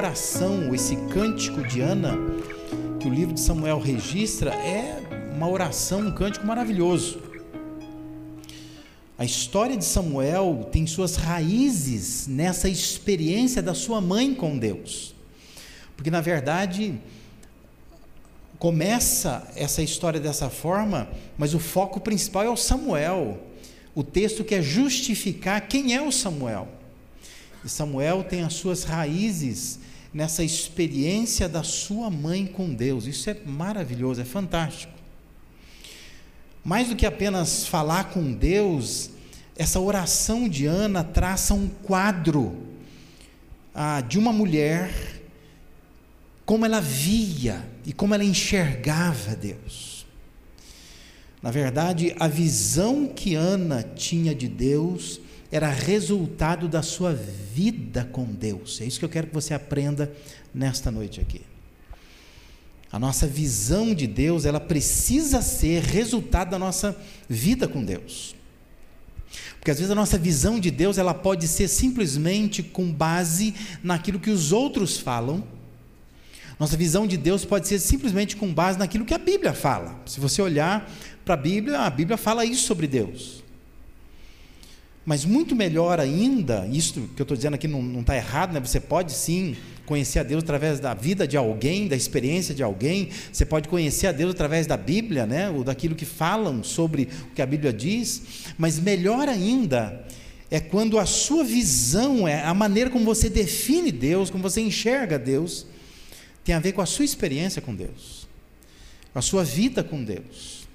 oração, 0.00 0.74
esse 0.74 0.96
cântico 1.12 1.62
de 1.62 1.82
Ana, 1.82 2.16
que 2.98 3.06
o 3.06 3.12
livro 3.12 3.34
de 3.34 3.40
Samuel 3.40 3.78
registra, 3.78 4.50
é 4.54 4.98
uma 5.36 5.46
oração, 5.46 6.00
um 6.00 6.10
cântico 6.10 6.46
maravilhoso. 6.46 7.20
A 9.18 9.26
história 9.26 9.76
de 9.76 9.84
Samuel 9.84 10.70
tem 10.72 10.86
suas 10.86 11.16
raízes 11.16 12.26
nessa 12.26 12.66
experiência 12.66 13.60
da 13.60 13.74
sua 13.74 14.00
mãe 14.00 14.34
com 14.34 14.56
Deus. 14.56 15.14
Porque, 15.94 16.10
na 16.10 16.22
verdade, 16.22 16.98
começa 18.58 19.46
essa 19.54 19.82
história 19.82 20.18
dessa 20.18 20.48
forma, 20.48 21.10
mas 21.36 21.52
o 21.52 21.58
foco 21.58 22.00
principal 22.00 22.42
é 22.42 22.48
o 22.48 22.56
Samuel. 22.56 23.38
O 23.94 24.02
texto 24.02 24.44
quer 24.44 24.62
justificar 24.62 25.68
quem 25.68 25.94
é 25.94 26.00
o 26.00 26.10
Samuel. 26.10 26.68
E 27.62 27.68
Samuel 27.68 28.24
tem 28.24 28.42
as 28.42 28.54
suas 28.54 28.84
raízes 28.84 29.78
nessa 30.12 30.42
experiência 30.42 31.48
da 31.48 31.62
sua 31.62 32.10
mãe 32.10 32.46
com 32.46 32.74
Deus. 32.74 33.06
Isso 33.06 33.30
é 33.30 33.36
maravilhoso, 33.46 34.20
é 34.20 34.24
fantástico. 34.24 34.92
Mais 36.64 36.88
do 36.88 36.96
que 36.96 37.06
apenas 37.06 37.66
falar 37.66 38.10
com 38.10 38.32
Deus, 38.32 39.10
essa 39.56 39.80
oração 39.80 40.48
de 40.48 40.66
Ana 40.66 41.02
traça 41.02 41.54
um 41.54 41.68
quadro 41.68 42.66
ah, 43.74 44.00
de 44.00 44.18
uma 44.18 44.32
mulher, 44.32 44.90
como 46.44 46.66
ela 46.66 46.80
via 46.80 47.66
e 47.86 47.92
como 47.92 48.14
ela 48.14 48.24
enxergava 48.24 49.36
Deus. 49.36 50.04
Na 51.42 51.50
verdade, 51.50 52.14
a 52.18 52.28
visão 52.28 53.06
que 53.06 53.34
Ana 53.34 53.82
tinha 53.82 54.34
de 54.34 54.48
Deus 54.48 55.20
era 55.50 55.68
resultado 55.68 56.68
da 56.68 56.82
sua 56.82 57.12
vida 57.12 58.08
com 58.12 58.24
Deus. 58.24 58.80
É 58.80 58.84
isso 58.84 58.98
que 58.98 59.04
eu 59.04 59.08
quero 59.08 59.26
que 59.26 59.34
você 59.34 59.52
aprenda 59.52 60.12
nesta 60.54 60.90
noite 60.90 61.20
aqui. 61.20 61.42
A 62.92 62.98
nossa 62.98 63.26
visão 63.26 63.94
de 63.94 64.06
Deus, 64.06 64.44
ela 64.44 64.60
precisa 64.60 65.42
ser 65.42 65.82
resultado 65.82 66.50
da 66.50 66.58
nossa 66.58 66.96
vida 67.28 67.68
com 67.68 67.84
Deus. 67.84 68.34
Porque 69.58 69.70
às 69.70 69.76
vezes 69.76 69.90
a 69.90 69.94
nossa 69.94 70.18
visão 70.18 70.58
de 70.58 70.70
Deus, 70.70 70.98
ela 70.98 71.14
pode 71.14 71.46
ser 71.46 71.68
simplesmente 71.68 72.62
com 72.62 72.90
base 72.92 73.54
naquilo 73.82 74.18
que 74.18 74.30
os 74.30 74.52
outros 74.52 74.98
falam. 74.98 75.44
Nossa 76.58 76.76
visão 76.76 77.06
de 77.06 77.16
Deus 77.16 77.44
pode 77.44 77.68
ser 77.68 77.78
simplesmente 77.78 78.36
com 78.36 78.52
base 78.52 78.78
naquilo 78.78 79.04
que 79.04 79.14
a 79.14 79.18
Bíblia 79.18 79.54
fala. 79.54 80.00
Se 80.04 80.18
você 80.18 80.42
olhar 80.42 80.90
para 81.24 81.34
a 81.34 81.36
Bíblia, 81.36 81.80
a 81.80 81.90
Bíblia 81.90 82.16
fala 82.16 82.44
isso 82.44 82.66
sobre 82.66 82.86
Deus. 82.86 83.42
Mas 85.04 85.24
muito 85.24 85.56
melhor 85.56 85.98
ainda, 85.98 86.68
isso 86.70 87.08
que 87.16 87.22
eu 87.22 87.24
estou 87.24 87.36
dizendo 87.36 87.54
aqui 87.54 87.66
não 87.66 88.00
está 88.00 88.14
errado, 88.14 88.52
né? 88.52 88.60
você 88.60 88.78
pode 88.78 89.12
sim 89.12 89.56
conhecer 89.86 90.18
a 90.20 90.22
Deus 90.22 90.44
através 90.44 90.78
da 90.78 90.94
vida 90.94 91.26
de 91.26 91.36
alguém, 91.36 91.88
da 91.88 91.96
experiência 91.96 92.54
de 92.54 92.62
alguém, 92.62 93.08
você 93.32 93.44
pode 93.44 93.68
conhecer 93.68 94.06
a 94.06 94.12
Deus 94.12 94.32
através 94.32 94.66
da 94.66 94.76
Bíblia, 94.76 95.26
né? 95.26 95.50
ou 95.50 95.64
daquilo 95.64 95.94
que 95.94 96.04
falam 96.04 96.62
sobre 96.62 97.08
o 97.30 97.34
que 97.34 97.42
a 97.42 97.46
Bíblia 97.46 97.72
diz, 97.72 98.22
mas 98.58 98.78
melhor 98.78 99.28
ainda 99.28 100.04
é 100.50 100.58
quando 100.58 100.98
a 100.98 101.06
sua 101.06 101.44
visão, 101.44 102.26
é 102.26 102.44
a 102.44 102.52
maneira 102.52 102.90
como 102.90 103.04
você 103.04 103.30
define 103.30 103.92
Deus, 103.92 104.30
como 104.30 104.42
você 104.42 104.60
enxerga 104.60 105.18
Deus, 105.18 105.64
tem 106.44 106.54
a 106.54 106.60
ver 106.60 106.72
com 106.72 106.82
a 106.82 106.86
sua 106.86 107.04
experiência 107.04 107.62
com 107.62 107.74
Deus, 107.74 108.28
com 109.12 109.18
a 109.18 109.22
sua 109.22 109.44
vida 109.44 109.84
com 109.84 110.02
Deus. 110.02 110.68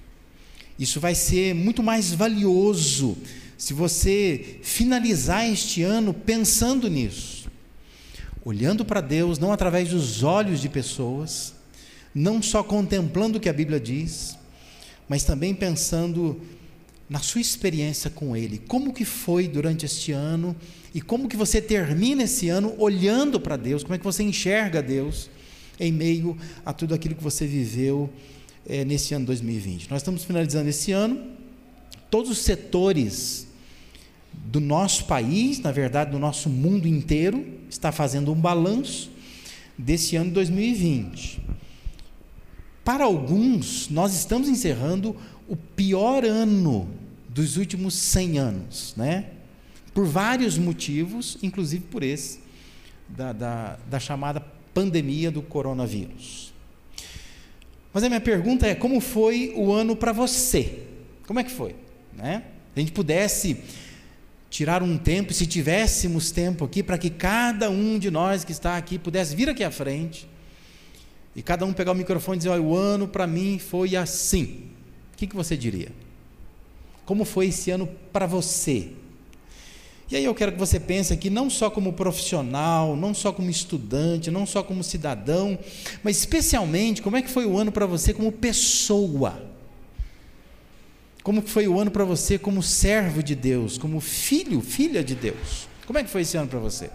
Isso 0.78 0.98
vai 0.98 1.14
ser 1.14 1.54
muito 1.54 1.82
mais 1.82 2.12
valioso 2.12 3.16
se 3.56 3.72
você 3.72 4.58
finalizar 4.62 5.48
este 5.50 5.82
ano 5.82 6.12
pensando 6.12 6.88
nisso, 6.88 7.48
olhando 8.44 8.84
para 8.84 9.00
Deus 9.00 9.38
não 9.38 9.52
através 9.52 9.90
dos 9.90 10.22
olhos 10.22 10.60
de 10.60 10.68
pessoas, 10.68 11.54
não 12.14 12.42
só 12.42 12.62
contemplando 12.62 13.38
o 13.38 13.40
que 13.40 13.48
a 13.48 13.52
Bíblia 13.52 13.80
diz, 13.80 14.38
mas 15.08 15.24
também 15.24 15.54
pensando 15.54 16.40
na 17.08 17.20
sua 17.20 17.40
experiência 17.40 18.10
com 18.10 18.36
Ele, 18.36 18.58
como 18.58 18.92
que 18.92 19.04
foi 19.04 19.46
durante 19.46 19.86
este 19.86 20.12
ano 20.12 20.56
e 20.94 21.00
como 21.00 21.28
que 21.28 21.36
você 21.36 21.60
termina 21.60 22.24
esse 22.24 22.48
ano 22.48 22.74
olhando 22.78 23.40
para 23.40 23.56
Deus, 23.56 23.82
como 23.82 23.94
é 23.94 23.98
que 23.98 24.04
você 24.04 24.22
enxerga 24.22 24.82
Deus 24.82 25.30
em 25.78 25.92
meio 25.92 26.36
a 26.64 26.72
tudo 26.72 26.94
aquilo 26.94 27.14
que 27.14 27.22
você 27.22 27.46
viveu 27.46 28.10
é, 28.66 28.84
nesse 28.84 29.14
ano 29.14 29.26
2020. 29.26 29.90
Nós 29.90 30.02
estamos 30.02 30.24
finalizando 30.24 30.68
esse 30.68 30.92
ano, 30.92 31.22
todos 32.10 32.30
os 32.30 32.38
setores 32.38 33.45
do 34.50 34.60
nosso 34.60 35.06
país, 35.06 35.58
na 35.58 35.72
verdade, 35.72 36.12
do 36.12 36.18
nosso 36.18 36.48
mundo 36.48 36.86
inteiro, 36.86 37.44
está 37.68 37.90
fazendo 37.90 38.32
um 38.32 38.34
balanço 38.34 39.10
desse 39.76 40.16
ano 40.16 40.26
de 40.26 40.34
2020. 40.34 41.40
Para 42.84 43.04
alguns, 43.04 43.90
nós 43.90 44.14
estamos 44.14 44.48
encerrando 44.48 45.16
o 45.48 45.56
pior 45.56 46.24
ano 46.24 46.88
dos 47.28 47.56
últimos 47.56 47.94
100 47.94 48.38
anos, 48.38 48.94
né? 48.96 49.26
Por 49.92 50.06
vários 50.06 50.56
motivos, 50.56 51.36
inclusive 51.42 51.84
por 51.84 52.02
esse, 52.02 52.40
da, 53.08 53.32
da, 53.32 53.78
da 53.90 53.98
chamada 53.98 54.40
pandemia 54.72 55.30
do 55.30 55.42
coronavírus. 55.42 56.52
Mas 57.92 58.04
a 58.04 58.08
minha 58.08 58.20
pergunta 58.20 58.66
é: 58.66 58.74
como 58.74 59.00
foi 59.00 59.52
o 59.56 59.72
ano 59.72 59.96
para 59.96 60.12
você? 60.12 60.82
Como 61.26 61.40
é 61.40 61.44
que 61.44 61.50
foi? 61.50 61.74
Né? 62.14 62.44
Se 62.72 62.76
a 62.76 62.80
gente 62.80 62.92
pudesse 62.92 63.58
tirar 64.50 64.82
um 64.82 64.96
tempo, 64.96 65.32
se 65.32 65.46
tivéssemos 65.46 66.30
tempo 66.30 66.64
aqui, 66.64 66.82
para 66.82 66.98
que 66.98 67.10
cada 67.10 67.68
um 67.70 67.98
de 67.98 68.10
nós 68.10 68.44
que 68.44 68.52
está 68.52 68.76
aqui 68.76 68.98
pudesse 68.98 69.34
vir 69.34 69.48
aqui 69.48 69.64
à 69.64 69.70
frente 69.70 70.28
e 71.34 71.42
cada 71.42 71.66
um 71.66 71.72
pegar 71.72 71.92
o 71.92 71.94
microfone 71.94 72.36
e 72.36 72.38
dizer: 72.38 72.48
Olha, 72.50 72.62
o 72.62 72.74
ano 72.74 73.06
para 73.06 73.26
mim 73.26 73.58
foi 73.58 73.94
assim. 73.94 74.62
O 75.12 75.16
que, 75.16 75.26
que 75.26 75.36
você 75.36 75.56
diria? 75.56 75.92
Como 77.04 77.24
foi 77.24 77.48
esse 77.48 77.70
ano 77.70 77.86
para 78.12 78.26
você? 78.26 78.92
E 80.10 80.16
aí 80.16 80.24
eu 80.24 80.34
quero 80.34 80.52
que 80.52 80.58
você 80.58 80.78
pense 80.78 81.12
aqui 81.12 81.28
não 81.28 81.50
só 81.50 81.68
como 81.68 81.92
profissional, 81.92 82.94
não 82.94 83.12
só 83.12 83.32
como 83.32 83.50
estudante, 83.50 84.30
não 84.30 84.46
só 84.46 84.62
como 84.62 84.84
cidadão, 84.84 85.58
mas 86.02 86.16
especialmente 86.16 87.02
como 87.02 87.16
é 87.16 87.22
que 87.22 87.30
foi 87.30 87.44
o 87.44 87.58
ano 87.58 87.72
para 87.72 87.86
você 87.86 88.14
como 88.14 88.30
pessoa. 88.30 89.55
Como 91.26 91.42
foi 91.42 91.66
o 91.66 91.80
ano 91.80 91.90
para 91.90 92.04
você 92.04 92.38
como 92.38 92.62
servo 92.62 93.20
de 93.20 93.34
Deus, 93.34 93.76
como 93.76 94.00
filho, 94.00 94.60
filha 94.60 95.02
de 95.02 95.16
Deus? 95.16 95.66
Como 95.84 95.98
é 95.98 96.04
que 96.04 96.08
foi 96.08 96.20
esse 96.20 96.36
ano 96.36 96.46
para 96.46 96.60
você? 96.60 96.84
O 96.84 96.90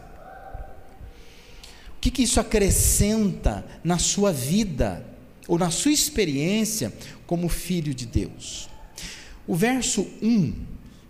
que, 2.00 2.09
que 2.09 2.24
isso 2.24 2.40
acrescenta 2.40 3.66
na 3.84 3.97
sua 3.97 4.31
vida 4.31 5.06
ou 5.50 5.59
na 5.59 5.69
sua 5.69 5.92
experiência 5.92 6.94
como 7.28 7.50
filho 7.50 7.94
de 7.94 8.06
Deus? 8.06 8.69
O 9.46 9.53
verso 9.53 10.08
1 10.22 10.53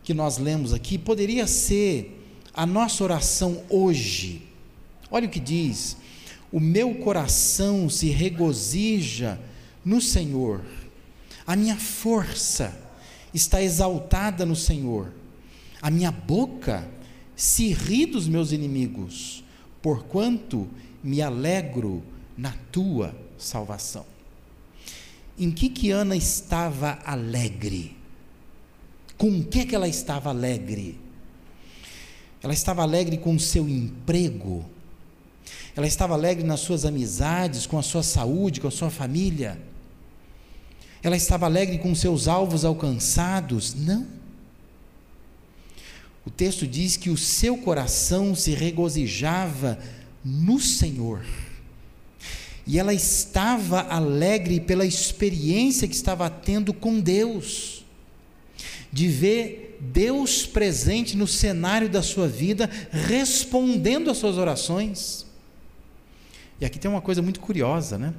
que 0.03 0.16
nós 0.16 0.40
lemos 0.40 0.74
aqui 0.74 0.98
poderia 0.98 1.46
ser 1.46 2.20
a 2.52 2.66
nossa 2.66 3.03
oração 3.03 3.64
hoje. 3.70 4.48
Olha 5.12 5.28
o 5.28 5.32
que 5.32 5.40
diz: 5.40 5.96
O 6.52 6.59
meu 6.59 6.96
coração 6.96 7.88
se 7.88 8.09
regozija 8.09 9.40
no 9.86 10.02
Senhor, 10.02 10.66
a 11.46 11.56
minha 11.56 11.78
força 11.78 12.81
está 13.34 13.62
exaltada 13.62 14.46
no 14.46 14.56
Senhor. 14.56 15.14
A 15.81 15.90
minha 15.90 16.12
boca 16.12 16.88
se 17.36 17.74
ri 17.74 18.06
dos 18.06 18.28
meus 18.28 18.52
inimigos, 18.52 19.44
porquanto 19.81 20.68
me 21.03 21.22
alegro 21.22 22.03
na 22.38 22.52
tua 22.72 23.16
salvação. 23.38 24.06
Em 25.40 25.50
que 25.50 25.70
que 25.70 25.90
Ana 25.91 26.16
estava 26.16 27.00
alegre? 27.03 27.96
Com 29.17 29.44
que 29.44 29.66
que 29.66 29.76
ela 29.76 29.88
estava 29.88 30.29
alegre? 30.29 31.00
Ela 32.44 32.53
estava 32.53 32.84
alegre 32.84 33.17
com 33.17 33.35
o 33.35 33.40
seu 33.40 33.67
emprego. 33.67 34.66
Ela 35.76 35.88
estava 35.88 36.14
alegre 36.14 36.44
nas 36.44 36.59
suas 36.59 36.85
amizades, 36.85 37.66
com 37.66 37.78
a 37.79 37.84
sua 37.84 38.03
saúde, 38.03 38.59
com 38.59 38.67
a 38.67 38.72
sua 38.72 38.90
família 38.90 39.71
ela 41.03 41.16
estava 41.16 41.46
alegre 41.46 41.80
com 41.80 41.94
seus 41.96 42.28
alvos 42.28 42.64
alcançados? 42.64 43.74
Não. 43.74 44.06
O 46.26 46.30
texto 46.30 46.68
diz 46.68 46.96
que 46.96 47.09
o 47.09 47.18
seu 47.18 47.58
coração 47.58 48.36
se 48.36 48.52
regozijava 48.52 49.80
no 50.24 50.59
Senhor. 50.59 51.26
E 52.68 52.78
ela 52.78 52.94
estava 52.94 53.82
alegre 53.82 54.59
pela 54.59 54.86
experiência 54.86 55.88
que 55.88 55.96
estava 55.96 56.30
tendo 56.30 56.74
com 56.74 57.00
Deus, 57.00 57.84
de 58.92 59.08
ver 59.08 59.80
Deus 59.82 60.46
presente 60.46 61.18
no 61.18 61.26
cenário 61.26 61.90
da 61.90 62.03
sua 62.03 62.28
vida, 62.28 62.70
respondendo 62.92 64.12
às 64.12 64.18
suas 64.18 64.38
orações. 64.38 65.26
E 66.59 66.66
aqui 66.66 66.78
tem 66.78 66.92
uma 66.92 67.02
coisa 67.02 67.24
muito 67.24 67.40
curiosa, 67.40 67.98
né? 67.98 68.14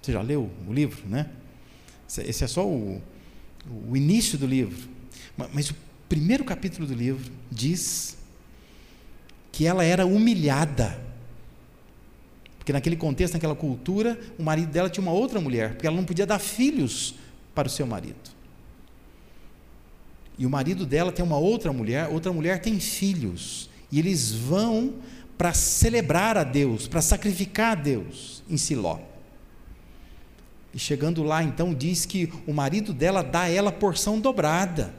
Você 0.00 0.12
já 0.12 0.22
leu 0.22 0.48
o 0.68 0.72
livro, 0.72 1.02
né? 1.08 1.28
Esse 2.18 2.44
é 2.44 2.46
só 2.46 2.66
o, 2.66 3.00
o 3.88 3.96
início 3.96 4.36
do 4.36 4.46
livro. 4.46 4.88
Mas 5.52 5.70
o 5.70 5.74
primeiro 6.08 6.44
capítulo 6.44 6.86
do 6.86 6.94
livro 6.94 7.30
diz 7.50 8.18
que 9.52 9.66
ela 9.66 9.84
era 9.84 10.04
humilhada. 10.04 11.00
Porque 12.58 12.72
naquele 12.72 12.96
contexto, 12.96 13.34
naquela 13.34 13.54
cultura, 13.54 14.18
o 14.38 14.42
marido 14.42 14.70
dela 14.70 14.90
tinha 14.90 15.02
uma 15.02 15.12
outra 15.12 15.40
mulher, 15.40 15.74
porque 15.74 15.86
ela 15.86 15.96
não 15.96 16.04
podia 16.04 16.26
dar 16.26 16.38
filhos 16.38 17.14
para 17.54 17.68
o 17.68 17.70
seu 17.70 17.86
marido. 17.86 18.30
E 20.38 20.46
o 20.46 20.50
marido 20.50 20.86
dela 20.86 21.12
tem 21.12 21.24
uma 21.24 21.38
outra 21.38 21.72
mulher, 21.72 22.08
outra 22.08 22.32
mulher 22.32 22.60
tem 22.60 22.80
filhos. 22.80 23.68
E 23.92 23.98
eles 23.98 24.32
vão 24.32 24.94
para 25.36 25.52
celebrar 25.52 26.36
a 26.36 26.44
Deus, 26.44 26.86
para 26.86 27.00
sacrificar 27.00 27.72
a 27.72 27.80
Deus 27.80 28.42
em 28.48 28.56
Siló. 28.56 29.09
E 30.72 30.78
chegando 30.78 31.22
lá, 31.22 31.42
então, 31.42 31.74
diz 31.74 32.06
que 32.06 32.32
o 32.46 32.52
marido 32.52 32.92
dela 32.92 33.22
dá 33.22 33.42
a 33.42 33.50
ela 33.50 33.72
porção 33.72 34.20
dobrada. 34.20 34.94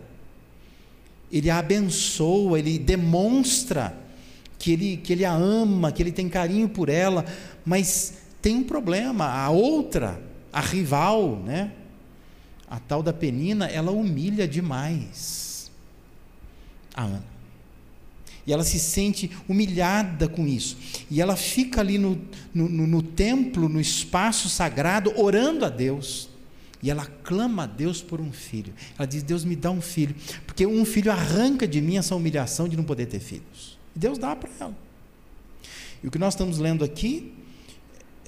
Ele 1.32 1.50
a 1.50 1.60
abençoa, 1.60 2.60
ele 2.60 2.78
demonstra 2.78 3.98
que 4.60 4.72
ele, 4.72 4.98
que 4.98 5.14
ele 5.14 5.24
a 5.24 5.34
ama, 5.34 5.92
que 5.92 6.04
ele 6.04 6.12
tem 6.12 6.28
carinho 6.28 6.68
por 6.68 6.90
ela, 6.90 7.26
mas 7.66 8.16
tem 8.42 8.58
um 8.58 8.64
problema. 8.64 9.26
A 9.26 9.50
outra, 9.50 10.22
a 10.52 10.60
rival, 10.60 11.38
né? 11.38 11.72
A 12.70 12.80
tal 12.80 13.02
da 13.02 13.14
Penina, 13.14 13.66
ela 13.68 13.92
humilha 13.92 14.48
demais 14.48 15.42
a 16.94 17.04
Ana. 17.04 17.31
E 18.46 18.52
ela 18.52 18.64
se 18.64 18.80
sente 18.80 19.30
humilhada 19.48 20.28
com 20.28 20.48
isso. 20.48 20.78
E 21.10 21.22
ela 21.22 21.36
fica 21.36 21.82
ali 21.82 21.98
no, 21.98 22.20
no, 22.54 22.68
no, 22.70 23.02
templo, 23.02 23.70
no 23.70 23.80
espaço 23.80 24.50
sagrado, 24.50 25.14
orando 25.20 25.66
a 25.66 25.70
Deus. 25.70 26.30
E 26.82 26.90
ela 26.90 27.06
clama 27.06 27.64
a 27.64 27.68
Deus 27.68 28.02
por 28.02 28.20
um 28.20 28.32
filho. 28.32 28.74
Ela 28.98 29.08
diz: 29.08 29.22
Deus 29.22 29.44
me 29.44 29.56
dá 29.56 29.70
um 29.70 29.82
filho. 29.82 30.16
Porque 30.46 30.66
um 30.66 30.84
filho 30.84 31.12
arranca 31.12 31.68
de 31.68 31.80
mim 31.80 31.98
essa 31.98 32.16
humilhação 32.16 32.68
de 32.68 32.76
não 32.76 32.84
poder 32.84 33.06
ter 33.06 33.20
filhos. 33.20 33.78
E 33.96 34.00
Deus 34.00 34.18
dá 34.18 34.36
para 34.36 34.50
ela. 34.60 34.76
E 36.04 36.08
o 36.08 36.12
que 36.12 36.18
nós 36.18 36.34
estamos 36.34 36.58
lendo 36.58 36.84
aqui 36.84 37.34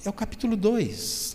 é 0.04 0.08
o 0.08 0.12
capítulo 0.12 0.56
2. 0.56 1.33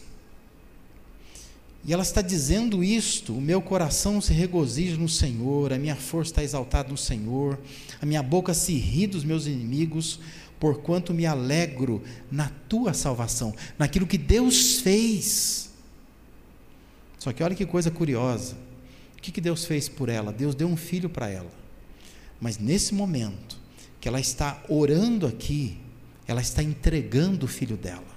E 1.86 1.94
ela 1.94 2.04
está 2.04 2.22
dizendo 2.22 2.84
isto: 2.84 3.34
o 3.34 3.42
meu 3.42 3.62
coração 3.62 4.20
se 4.22 4.34
regozija 4.34 4.98
no 4.98 5.10
Senhor, 5.10 5.72
a 5.72 5.78
minha 5.78 5.96
força 5.96 6.32
está 6.32 6.44
exaltada 6.44 6.90
no 6.90 6.98
Senhor, 6.98 7.60
a 8.02 8.06
minha 8.06 8.22
boca 8.22 8.54
se 8.54 8.74
ri 8.74 9.08
dos 9.08 9.24
meus 9.24 9.48
inimigos, 9.48 10.20
porquanto 10.60 11.14
me 11.14 11.26
alegro 11.26 12.04
na 12.32 12.50
tua 12.68 12.94
salvação, 12.94 13.54
naquilo 13.78 14.08
que 14.08 14.18
Deus 14.18 14.80
fez. 14.80 15.70
Só 17.18 17.34
que 17.34 17.44
olha 17.44 17.56
que 17.56 17.66
coisa 17.66 17.92
curiosa. 17.92 18.56
O 19.18 19.22
que, 19.22 19.32
que 19.32 19.42
Deus 19.42 19.66
fez 19.66 19.90
por 19.90 20.08
ela? 20.08 20.32
Deus 20.32 20.56
deu 20.56 20.68
um 20.68 20.78
filho 20.78 21.10
para 21.10 21.30
ela. 21.30 21.52
Mas 22.40 22.58
nesse 22.58 22.94
momento 22.94 23.58
que 24.00 24.08
ela 24.08 24.20
está 24.20 24.64
orando 24.70 25.28
aqui, 25.28 25.78
ela 26.26 26.40
está 26.40 26.64
entregando 26.64 27.46
o 27.46 27.50
filho 27.50 27.76
dela. 27.76 28.09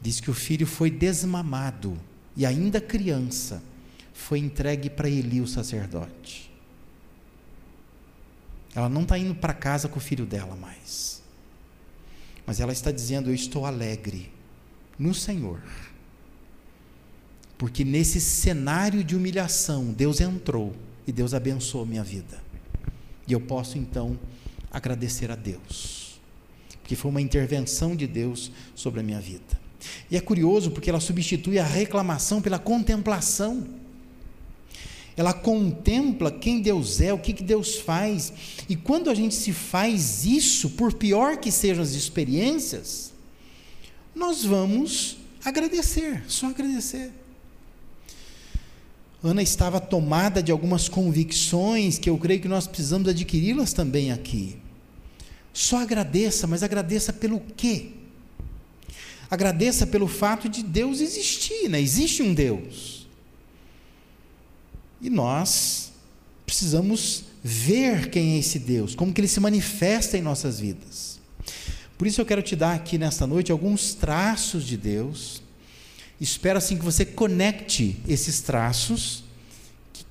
Diz 0.00 0.20
que 0.20 0.30
o 0.30 0.34
filho 0.34 0.66
foi 0.66 0.90
desmamado 0.90 1.98
e 2.36 2.44
ainda 2.44 2.80
criança 2.80 3.62
foi 4.12 4.38
entregue 4.38 4.90
para 4.90 5.08
Eli, 5.08 5.40
o 5.40 5.46
sacerdote. 5.46 6.50
Ela 8.74 8.88
não 8.88 9.02
está 9.02 9.18
indo 9.18 9.34
para 9.34 9.54
casa 9.54 9.88
com 9.88 9.98
o 9.98 10.02
filho 10.02 10.26
dela 10.26 10.54
mais. 10.54 11.22
Mas 12.46 12.60
ela 12.60 12.72
está 12.72 12.90
dizendo: 12.92 13.30
Eu 13.30 13.34
estou 13.34 13.64
alegre 13.64 14.30
no 14.98 15.14
Senhor. 15.14 15.60
Porque 17.58 17.84
nesse 17.84 18.20
cenário 18.20 19.02
de 19.02 19.16
humilhação, 19.16 19.92
Deus 19.92 20.20
entrou 20.20 20.76
e 21.06 21.12
Deus 21.12 21.32
abençoou 21.32 21.86
minha 21.86 22.04
vida. 22.04 22.38
E 23.26 23.32
eu 23.32 23.40
posso 23.40 23.78
então 23.78 24.18
agradecer 24.70 25.30
a 25.30 25.36
Deus. 25.36 26.20
Porque 26.82 26.94
foi 26.94 27.10
uma 27.10 27.20
intervenção 27.20 27.96
de 27.96 28.06
Deus 28.06 28.52
sobre 28.74 29.00
a 29.00 29.02
minha 29.02 29.20
vida. 29.20 29.65
E 30.10 30.16
é 30.16 30.20
curioso 30.20 30.70
porque 30.70 30.90
ela 30.90 31.00
substitui 31.00 31.58
a 31.58 31.64
reclamação 31.64 32.40
pela 32.40 32.58
contemplação. 32.58 33.66
Ela 35.16 35.32
contempla 35.32 36.30
quem 36.30 36.60
Deus 36.60 37.00
é, 37.00 37.12
o 37.12 37.18
que, 37.18 37.32
que 37.32 37.42
Deus 37.42 37.76
faz. 37.76 38.32
E 38.68 38.76
quando 38.76 39.08
a 39.08 39.14
gente 39.14 39.34
se 39.34 39.52
faz 39.52 40.26
isso, 40.26 40.70
por 40.70 40.92
pior 40.92 41.38
que 41.38 41.50
sejam 41.50 41.82
as 41.82 41.92
experiências, 41.92 43.12
nós 44.14 44.44
vamos 44.44 45.16
agradecer, 45.44 46.22
só 46.28 46.48
agradecer. 46.48 47.12
Ana 49.22 49.42
estava 49.42 49.80
tomada 49.80 50.42
de 50.42 50.52
algumas 50.52 50.88
convicções 50.88 51.98
que 51.98 52.08
eu 52.08 52.18
creio 52.18 52.40
que 52.40 52.48
nós 52.48 52.66
precisamos 52.66 53.08
adquiri-las 53.08 53.72
também 53.72 54.12
aqui. 54.12 54.56
Só 55.52 55.78
agradeça, 55.78 56.46
mas 56.46 56.62
agradeça 56.62 57.12
pelo 57.12 57.40
quê? 57.56 57.92
Agradeça 59.30 59.86
pelo 59.86 60.06
fato 60.06 60.48
de 60.48 60.62
Deus 60.62 61.00
existir, 61.00 61.68
né? 61.68 61.80
Existe 61.80 62.22
um 62.22 62.32
Deus. 62.32 63.06
E 65.00 65.10
nós 65.10 65.92
precisamos 66.44 67.24
ver 67.42 68.08
quem 68.10 68.34
é 68.34 68.38
esse 68.38 68.58
Deus, 68.58 68.94
como 68.94 69.12
que 69.12 69.20
ele 69.20 69.28
se 69.28 69.40
manifesta 69.40 70.16
em 70.16 70.22
nossas 70.22 70.60
vidas. 70.60 71.20
Por 71.98 72.06
isso 72.06 72.20
eu 72.20 72.26
quero 72.26 72.42
te 72.42 72.54
dar 72.54 72.74
aqui 72.74 72.98
nesta 72.98 73.26
noite 73.26 73.50
alguns 73.50 73.94
traços 73.94 74.64
de 74.64 74.76
Deus. 74.76 75.42
Espero 76.20 76.58
assim 76.58 76.76
que 76.76 76.84
você 76.84 77.04
conecte 77.04 78.00
esses 78.06 78.40
traços, 78.40 79.24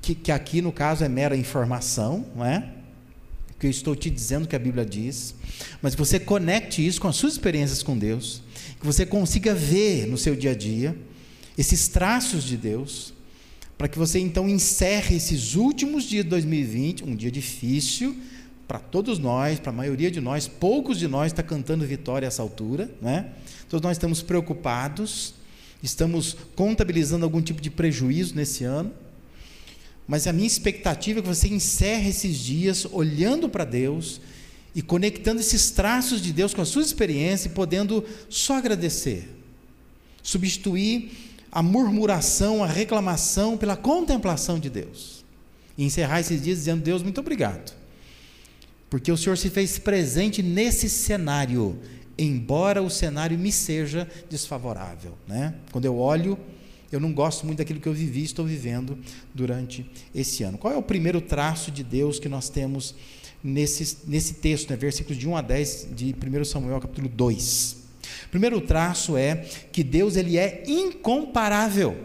que, 0.02 0.14
que 0.14 0.32
aqui 0.32 0.62
no 0.62 0.72
caso 0.72 1.04
é 1.04 1.10
mera 1.10 1.36
informação, 1.36 2.26
não 2.36 2.46
é? 2.46 2.75
Eu 3.66 3.72
estou 3.72 3.96
te 3.96 4.10
dizendo 4.10 4.48
que 4.48 4.56
a 4.56 4.60
Bíblia 4.60 4.86
diz, 4.86 5.36
mas 5.82 5.96
que 5.96 6.00
você 6.00 6.20
conecte 6.20 6.86
isso 6.86 7.02
com 7.02 7.08
as 7.08 7.16
suas 7.16 7.34
experiências 7.34 7.82
com 7.84 7.98
Deus 7.98 8.44
que 8.80 8.86
você 8.86 9.04
consiga 9.04 9.56
ver 9.56 10.06
no 10.06 10.16
seu 10.16 10.36
dia 10.36 10.52
a 10.52 10.56
dia 10.56 10.96
esses 11.58 11.88
traços 11.88 12.44
de 12.44 12.56
Deus, 12.56 13.14
para 13.78 13.88
que 13.88 13.98
você 13.98 14.20
então 14.20 14.48
encerre 14.48 15.16
esses 15.16 15.56
últimos 15.56 16.04
dias 16.04 16.24
de 16.24 16.30
2020, 16.30 17.04
um 17.04 17.16
dia 17.16 17.32
difícil 17.32 18.16
para 18.68 18.78
todos 18.78 19.18
nós, 19.18 19.60
para 19.60 19.72
a 19.72 19.76
maioria 19.76 20.12
de 20.12 20.22
nós, 20.22 20.48
poucos 20.48 21.00
de 21.00 21.08
nós 21.08 21.32
está 21.32 21.42
cantando 21.42 21.86
vitória 21.86 22.28
a 22.28 22.30
essa 22.30 22.42
altura, 22.42 22.94
né? 23.02 23.32
Todos 23.70 23.84
nós 23.84 23.98
estamos 23.98 24.22
preocupados, 24.22 25.34
estamos 25.82 26.38
contabilizando 26.56 27.26
algum 27.26 27.42
tipo 27.42 27.62
de 27.62 27.72
prejuízo 27.72 28.36
nesse 28.36 28.64
ano, 28.64 28.92
mas 30.08 30.28
a 30.28 30.34
minha 30.34 30.48
expectativa 30.48 31.20
é 31.20 31.22
que 31.22 31.28
você 31.28 31.48
encerre 31.48 32.10
esses 32.10 32.38
dias 32.38 32.86
olhando 32.92 33.50
para 33.50 33.66
Deus 33.66 34.22
e 34.76 34.82
conectando 34.82 35.40
esses 35.40 35.72
traços 35.72 36.22
de 36.22 36.32
Deus 36.32 36.54
com 36.54 36.62
a 36.62 36.66
sua 36.66 36.82
experiência 36.82 37.48
e 37.48 37.52
podendo 37.52 38.04
só 38.30 38.58
agradecer. 38.58 39.30
Substituir 40.22 41.12
a 41.52 41.64
murmuração, 41.64 42.64
a 42.64 42.68
reclamação 42.68 43.58
pela 43.58 43.78
contemplação 43.78 44.60
de 44.60 44.70
Deus. 44.70 45.24
E 45.78 45.86
encerrar 45.86 46.20
esses 46.20 46.44
dias 46.44 46.60
dizendo: 46.60 46.84
Deus, 46.84 47.02
muito 47.02 47.22
obrigado. 47.22 47.74
Porque 48.90 49.12
o 49.12 49.18
Senhor 49.18 49.38
se 49.38 49.50
fez 49.50 49.80
presente 49.80 50.44
nesse 50.44 50.90
cenário, 50.90 51.80
embora 52.18 52.84
o 52.84 52.90
cenário 52.90 53.38
me 53.38 53.52
seja 53.52 54.08
desfavorável. 54.30 55.18
Né? 55.28 55.56
Quando 55.72 55.86
eu 55.86 55.98
olho, 55.98 56.38
eu 56.96 57.00
não 57.00 57.14
gosto 57.14 57.46
muito 57.46 57.60
daquilo 57.60 57.80
que 57.80 57.88
eu 57.88 57.94
vivi 57.94 58.22
e 58.22 58.26
estou 58.26 58.46
vivendo 58.46 58.98
durante 59.34 59.86
esse 60.14 60.44
ano. 60.44 60.58
Qual 60.58 60.74
é 60.74 60.78
o 60.78 60.82
primeiro 60.82 61.20
traço 61.20 61.72
de 61.72 61.84
Deus 61.84 62.20
que 62.20 62.30
nós 62.30 62.50
temos 62.50 62.96
nesse, 63.46 64.00
nesse 64.08 64.34
texto, 64.36 64.72
né, 64.72 64.76
versículos 64.76 65.18
de 65.18 65.28
1 65.28 65.38
a 65.38 65.42
10 65.42 65.90
de 65.96 66.16
1 66.16 66.46
Samuel, 66.46 66.82
capítulo 66.82 67.08
2. 67.08 67.78
O 68.26 68.30
primeiro 68.30 68.60
traço 68.60 69.16
é 69.16 69.46
que 69.72 69.84
Deus 69.84 70.16
ele 70.16 70.38
é 70.38 70.64
incomparável. 70.68 71.96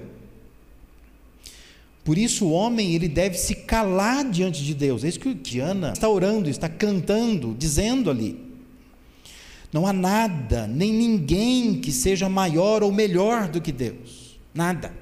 Por 2.04 2.18
isso 2.18 2.46
o 2.46 2.50
homem 2.50 2.94
ele 2.94 3.08
deve 3.08 3.38
se 3.38 3.54
calar 3.54 4.28
diante 4.28 4.62
de 4.62 4.74
Deus. 4.74 5.02
É 5.02 5.08
isso 5.08 5.20
que 5.20 5.60
Ana 5.60 5.92
está 5.92 6.08
orando, 6.08 6.50
está 6.50 6.68
cantando, 6.68 7.54
dizendo 7.58 8.10
ali. 8.10 8.38
Não 9.72 9.86
há 9.86 9.92
nada, 9.92 10.66
nem 10.66 10.92
ninguém 10.92 11.80
que 11.80 11.92
seja 11.92 12.28
maior 12.28 12.82
ou 12.82 12.90
melhor 12.90 13.48
do 13.48 13.60
que 13.60 13.70
Deus. 13.70 14.19
Nada. 14.54 14.92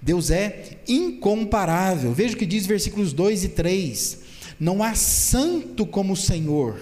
Deus 0.00 0.30
é 0.30 0.78
incomparável. 0.88 2.12
Veja 2.12 2.34
o 2.34 2.38
que 2.38 2.46
diz 2.46 2.66
versículos 2.66 3.12
2 3.12 3.44
e 3.44 3.48
3. 3.50 4.18
Não 4.58 4.82
há 4.82 4.94
santo 4.94 5.86
como 5.86 6.12
o 6.12 6.16
Senhor, 6.16 6.78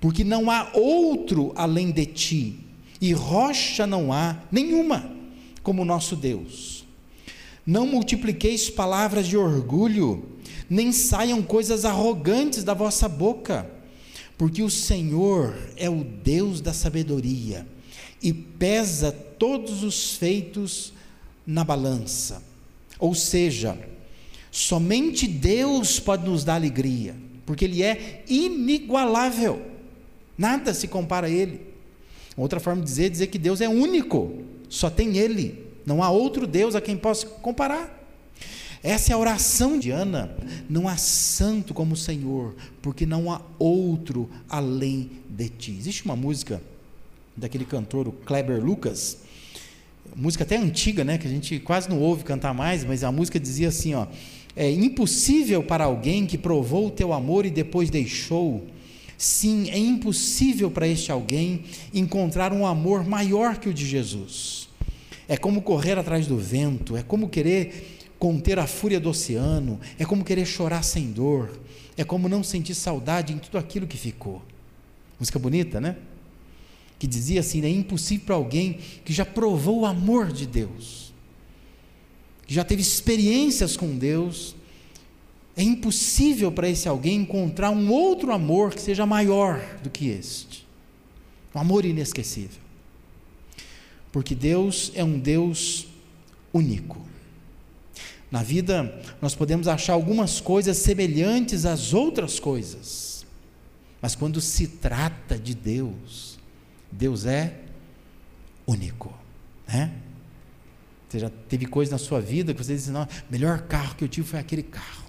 porque 0.00 0.24
não 0.24 0.50
há 0.50 0.70
outro 0.74 1.52
além 1.56 1.90
de 1.90 2.04
ti, 2.04 2.58
e 3.00 3.12
rocha 3.12 3.86
não 3.86 4.12
há 4.12 4.38
nenhuma 4.52 5.10
como 5.62 5.86
nosso 5.86 6.14
Deus. 6.14 6.84
Não 7.64 7.86
multipliqueis 7.86 8.68
palavras 8.68 9.26
de 9.26 9.38
orgulho, 9.38 10.24
nem 10.68 10.92
saiam 10.92 11.42
coisas 11.42 11.86
arrogantes 11.86 12.62
da 12.62 12.74
vossa 12.74 13.08
boca, 13.08 13.70
porque 14.36 14.62
o 14.62 14.70
Senhor 14.70 15.56
é 15.76 15.88
o 15.88 16.04
Deus 16.04 16.60
da 16.60 16.74
sabedoria 16.74 17.66
e 18.22 18.32
pesa 18.32 19.12
todos 19.12 19.82
os 19.82 20.14
feitos 20.14 20.92
na 21.46 21.64
balança. 21.64 22.42
Ou 22.98 23.14
seja, 23.14 23.78
Somente 24.50 25.28
Deus 25.28 26.00
pode 26.00 26.28
nos 26.28 26.42
dar 26.42 26.56
alegria, 26.56 27.14
porque 27.46 27.64
Ele 27.64 27.82
é 27.82 28.24
inigualável, 28.28 29.62
nada 30.36 30.74
se 30.74 30.88
compara 30.88 31.28
a 31.28 31.30
Ele. 31.30 31.60
Outra 32.36 32.58
forma 32.58 32.82
de 32.82 32.88
dizer 32.88 33.06
é 33.06 33.08
dizer 33.08 33.26
que 33.28 33.38
Deus 33.38 33.60
é 33.60 33.68
único, 33.68 34.42
só 34.68 34.90
tem 34.90 35.16
Ele, 35.16 35.66
não 35.86 36.02
há 36.02 36.10
outro 36.10 36.46
Deus 36.46 36.74
a 36.74 36.80
quem 36.80 36.96
possa 36.96 37.26
comparar. 37.26 37.98
Essa 38.82 39.12
é 39.12 39.14
a 39.14 39.18
oração 39.18 39.78
de 39.78 39.90
Ana. 39.90 40.34
Não 40.66 40.88
há 40.88 40.96
santo 40.96 41.74
como 41.74 41.92
o 41.92 41.98
Senhor, 41.98 42.56
porque 42.80 43.04
não 43.04 43.30
há 43.30 43.42
outro 43.58 44.30
além 44.48 45.10
de 45.28 45.50
ti. 45.50 45.76
Existe 45.78 46.06
uma 46.06 46.16
música 46.16 46.62
daquele 47.40 47.64
cantor, 47.64 48.06
o 48.06 48.12
Kleber 48.12 48.62
Lucas, 48.62 49.18
música 50.14 50.44
até 50.44 50.56
antiga, 50.56 51.02
né, 51.04 51.18
que 51.18 51.26
a 51.26 51.30
gente 51.30 51.58
quase 51.58 51.88
não 51.88 51.98
ouve 51.98 52.22
cantar 52.22 52.52
mais, 52.54 52.84
mas 52.84 53.02
a 53.02 53.10
música 53.10 53.40
dizia 53.40 53.68
assim, 53.68 53.94
ó: 53.94 54.06
É 54.54 54.70
impossível 54.70 55.62
para 55.62 55.84
alguém 55.84 56.26
que 56.26 56.38
provou 56.38 56.88
o 56.88 56.90
teu 56.90 57.12
amor 57.12 57.46
e 57.46 57.50
depois 57.50 57.90
deixou. 57.90 58.66
Sim, 59.16 59.68
é 59.70 59.78
impossível 59.78 60.70
para 60.70 60.88
este 60.88 61.12
alguém 61.12 61.64
encontrar 61.92 62.52
um 62.52 62.66
amor 62.66 63.04
maior 63.04 63.58
que 63.58 63.68
o 63.68 63.74
de 63.74 63.86
Jesus. 63.86 64.68
É 65.28 65.36
como 65.36 65.62
correr 65.62 65.98
atrás 65.98 66.26
do 66.26 66.38
vento, 66.38 66.96
é 66.96 67.02
como 67.02 67.28
querer 67.28 67.98
conter 68.18 68.58
a 68.58 68.66
fúria 68.66 68.98
do 68.98 69.10
oceano, 69.10 69.78
é 69.98 70.04
como 70.04 70.24
querer 70.24 70.46
chorar 70.46 70.82
sem 70.82 71.10
dor, 71.10 71.60
é 71.96 72.04
como 72.04 72.28
não 72.28 72.42
sentir 72.42 72.74
saudade 72.74 73.32
em 73.32 73.38
tudo 73.38 73.58
aquilo 73.58 73.86
que 73.86 73.96
ficou. 73.96 74.42
Música 75.18 75.38
bonita, 75.38 75.80
né? 75.80 75.96
Que 77.00 77.06
dizia 77.06 77.40
assim: 77.40 77.64
é 77.64 77.68
impossível 77.68 78.26
para 78.26 78.34
alguém 78.36 78.78
que 79.04 79.12
já 79.12 79.24
provou 79.24 79.80
o 79.80 79.86
amor 79.86 80.30
de 80.30 80.46
Deus, 80.46 81.12
que 82.46 82.54
já 82.54 82.62
teve 82.62 82.82
experiências 82.82 83.76
com 83.76 83.96
Deus, 83.96 84.54
é 85.56 85.62
impossível 85.62 86.52
para 86.52 86.68
esse 86.68 86.88
alguém 86.88 87.22
encontrar 87.22 87.70
um 87.70 87.90
outro 87.90 88.32
amor 88.32 88.74
que 88.74 88.80
seja 88.80 89.04
maior 89.06 89.60
do 89.82 89.90
que 89.90 90.08
este. 90.08 90.66
Um 91.54 91.58
amor 91.58 91.84
inesquecível. 91.84 92.60
Porque 94.12 94.34
Deus 94.34 94.92
é 94.94 95.02
um 95.02 95.18
Deus 95.18 95.88
único. 96.52 97.00
Na 98.30 98.42
vida, 98.42 99.02
nós 99.20 99.34
podemos 99.34 99.66
achar 99.66 99.94
algumas 99.94 100.38
coisas 100.38 100.76
semelhantes 100.76 101.64
às 101.64 101.92
outras 101.92 102.38
coisas, 102.38 103.26
mas 104.00 104.14
quando 104.14 104.40
se 104.40 104.68
trata 104.68 105.36
de 105.36 105.54
Deus, 105.54 106.29
Deus 106.90 107.26
é 107.26 107.60
único. 108.66 109.12
Né? 109.66 109.92
Você 111.08 111.18
já 111.18 111.30
teve 111.48 111.66
coisa 111.66 111.92
na 111.92 111.98
sua 111.98 112.20
vida 112.20 112.54
que 112.54 112.62
você 112.62 112.74
diz, 112.74 112.88
não, 112.88 113.06
melhor 113.28 113.62
carro 113.62 113.94
que 113.96 114.04
eu 114.04 114.08
tive 114.08 114.26
foi 114.26 114.38
aquele 114.38 114.62
carro. 114.62 115.04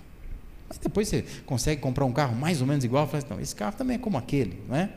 Mas 0.67 0.77
depois 0.77 1.07
você 1.07 1.23
consegue 1.45 1.81
comprar 1.81 2.05
um 2.05 2.13
carro 2.13 2.35
mais 2.35 2.61
ou 2.61 2.67
menos 2.67 2.83
igual, 2.83 3.05
fala 3.05 3.19
assim, 3.19 3.27
não, 3.29 3.39
esse 3.39 3.55
carro 3.55 3.75
também 3.75 3.95
é 3.95 3.99
como 3.99 4.17
aquele, 4.17 4.63
não 4.67 4.75
é? 4.75 4.89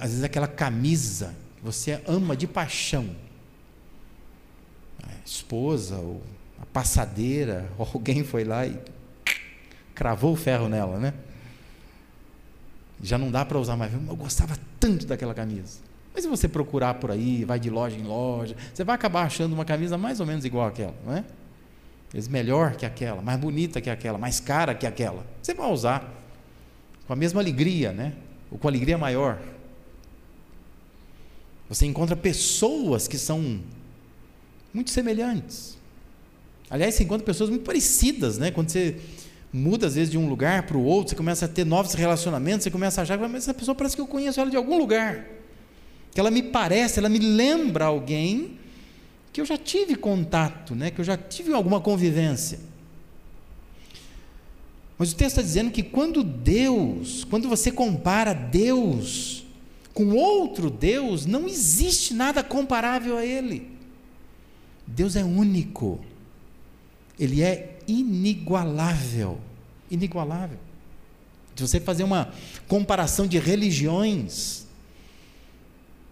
Às 0.00 0.10
vezes 0.10 0.24
aquela 0.24 0.48
camisa 0.48 1.34
que 1.56 1.62
você 1.62 2.02
ama 2.06 2.36
de 2.36 2.46
paixão, 2.46 3.14
a 5.02 5.10
esposa 5.24 5.96
ou 5.96 6.22
a 6.60 6.66
passadeira, 6.66 7.70
ou 7.78 7.86
alguém 7.94 8.24
foi 8.24 8.42
lá 8.42 8.66
e 8.66 8.76
cravou 9.94 10.32
o 10.32 10.36
ferro 10.36 10.68
nela, 10.68 10.98
né? 10.98 11.14
Já 13.02 13.16
não 13.16 13.30
dá 13.30 13.44
para 13.44 13.58
usar 13.58 13.76
mais. 13.76 13.92
Eu 13.92 14.16
gostava 14.16 14.56
tanto 14.80 15.06
daquela 15.06 15.34
camisa. 15.34 15.80
Mas 16.14 16.24
se 16.24 16.28
você 16.28 16.48
procurar 16.48 16.94
por 16.94 17.10
aí, 17.10 17.44
vai 17.44 17.60
de 17.60 17.70
loja 17.70 17.96
em 17.96 18.02
loja, 18.02 18.56
você 18.74 18.82
vai 18.82 18.94
acabar 18.94 19.22
achando 19.22 19.52
uma 19.52 19.64
camisa 19.64 19.96
mais 19.96 20.20
ou 20.20 20.26
menos 20.26 20.44
igual 20.44 20.66
àquela, 20.66 20.94
não 21.06 21.14
é? 21.14 21.24
Vezes 22.12 22.28
melhor 22.28 22.74
que 22.74 22.86
aquela, 22.86 23.20
mais 23.20 23.38
bonita 23.38 23.80
que 23.80 23.90
aquela, 23.90 24.18
mais 24.18 24.40
cara 24.40 24.74
que 24.74 24.86
aquela. 24.86 25.26
Você 25.42 25.54
vai 25.54 25.70
usar 25.70 26.12
com 27.06 27.12
a 27.12 27.16
mesma 27.16 27.40
alegria, 27.40 27.92
né? 27.92 28.14
Ou 28.50 28.58
com 28.58 28.66
alegria 28.66 28.96
maior. 28.96 29.38
Você 31.68 31.84
encontra 31.84 32.16
pessoas 32.16 33.06
que 33.06 33.18
são 33.18 33.60
muito 34.72 34.90
semelhantes. 34.90 35.76
Aliás, 36.70 36.94
você 36.94 37.04
encontra 37.04 37.24
pessoas 37.24 37.50
muito 37.50 37.64
parecidas, 37.64 38.38
né? 38.38 38.50
Quando 38.50 38.70
você 38.70 38.98
muda 39.52 39.86
às 39.86 39.94
vezes 39.94 40.10
de 40.10 40.18
um 40.18 40.28
lugar 40.28 40.64
para 40.64 40.76
o 40.76 40.84
outro, 40.84 41.10
você 41.10 41.16
começa 41.16 41.44
a 41.44 41.48
ter 41.48 41.64
novos 41.64 41.94
relacionamentos, 41.94 42.64
você 42.64 42.70
começa 42.70 43.00
a 43.00 43.02
achar, 43.02 43.18
mas 43.18 43.44
essa 43.44 43.54
pessoa 43.54 43.74
parece 43.74 43.96
que 43.96 44.02
eu 44.02 44.06
conheço 44.06 44.40
ela 44.40 44.50
de 44.50 44.56
algum 44.56 44.78
lugar. 44.78 45.26
Que 46.12 46.20
ela 46.20 46.30
me 46.30 46.42
parece, 46.42 46.98
ela 46.98 47.08
me 47.08 47.18
lembra 47.18 47.86
alguém 47.86 48.58
que 49.32 49.40
eu 49.40 49.44
já 49.44 49.56
tive 49.56 49.94
contato, 49.94 50.74
né, 50.74 50.90
que 50.90 51.00
eu 51.00 51.04
já 51.04 51.16
tive 51.16 51.52
alguma 51.52 51.80
convivência. 51.80 52.58
Mas 54.98 55.12
o 55.12 55.16
texto 55.16 55.38
está 55.38 55.42
dizendo 55.42 55.70
que 55.70 55.82
quando 55.82 56.24
Deus, 56.24 57.24
quando 57.24 57.48
você 57.48 57.70
compara 57.70 58.32
Deus 58.34 59.44
com 59.94 60.10
outro 60.10 60.70
Deus, 60.70 61.24
não 61.24 61.46
existe 61.46 62.12
nada 62.12 62.42
comparável 62.42 63.16
a 63.16 63.24
Ele. 63.24 63.70
Deus 64.86 65.14
é 65.14 65.24
único. 65.24 66.00
Ele 67.18 67.42
é 67.42 67.78
inigualável. 67.86 69.38
Inigualável. 69.90 70.58
Se 71.56 71.66
você 71.66 71.80
fazer 71.80 72.04
uma 72.04 72.32
comparação 72.68 73.26
de 73.26 73.38
religiões, 73.38 74.66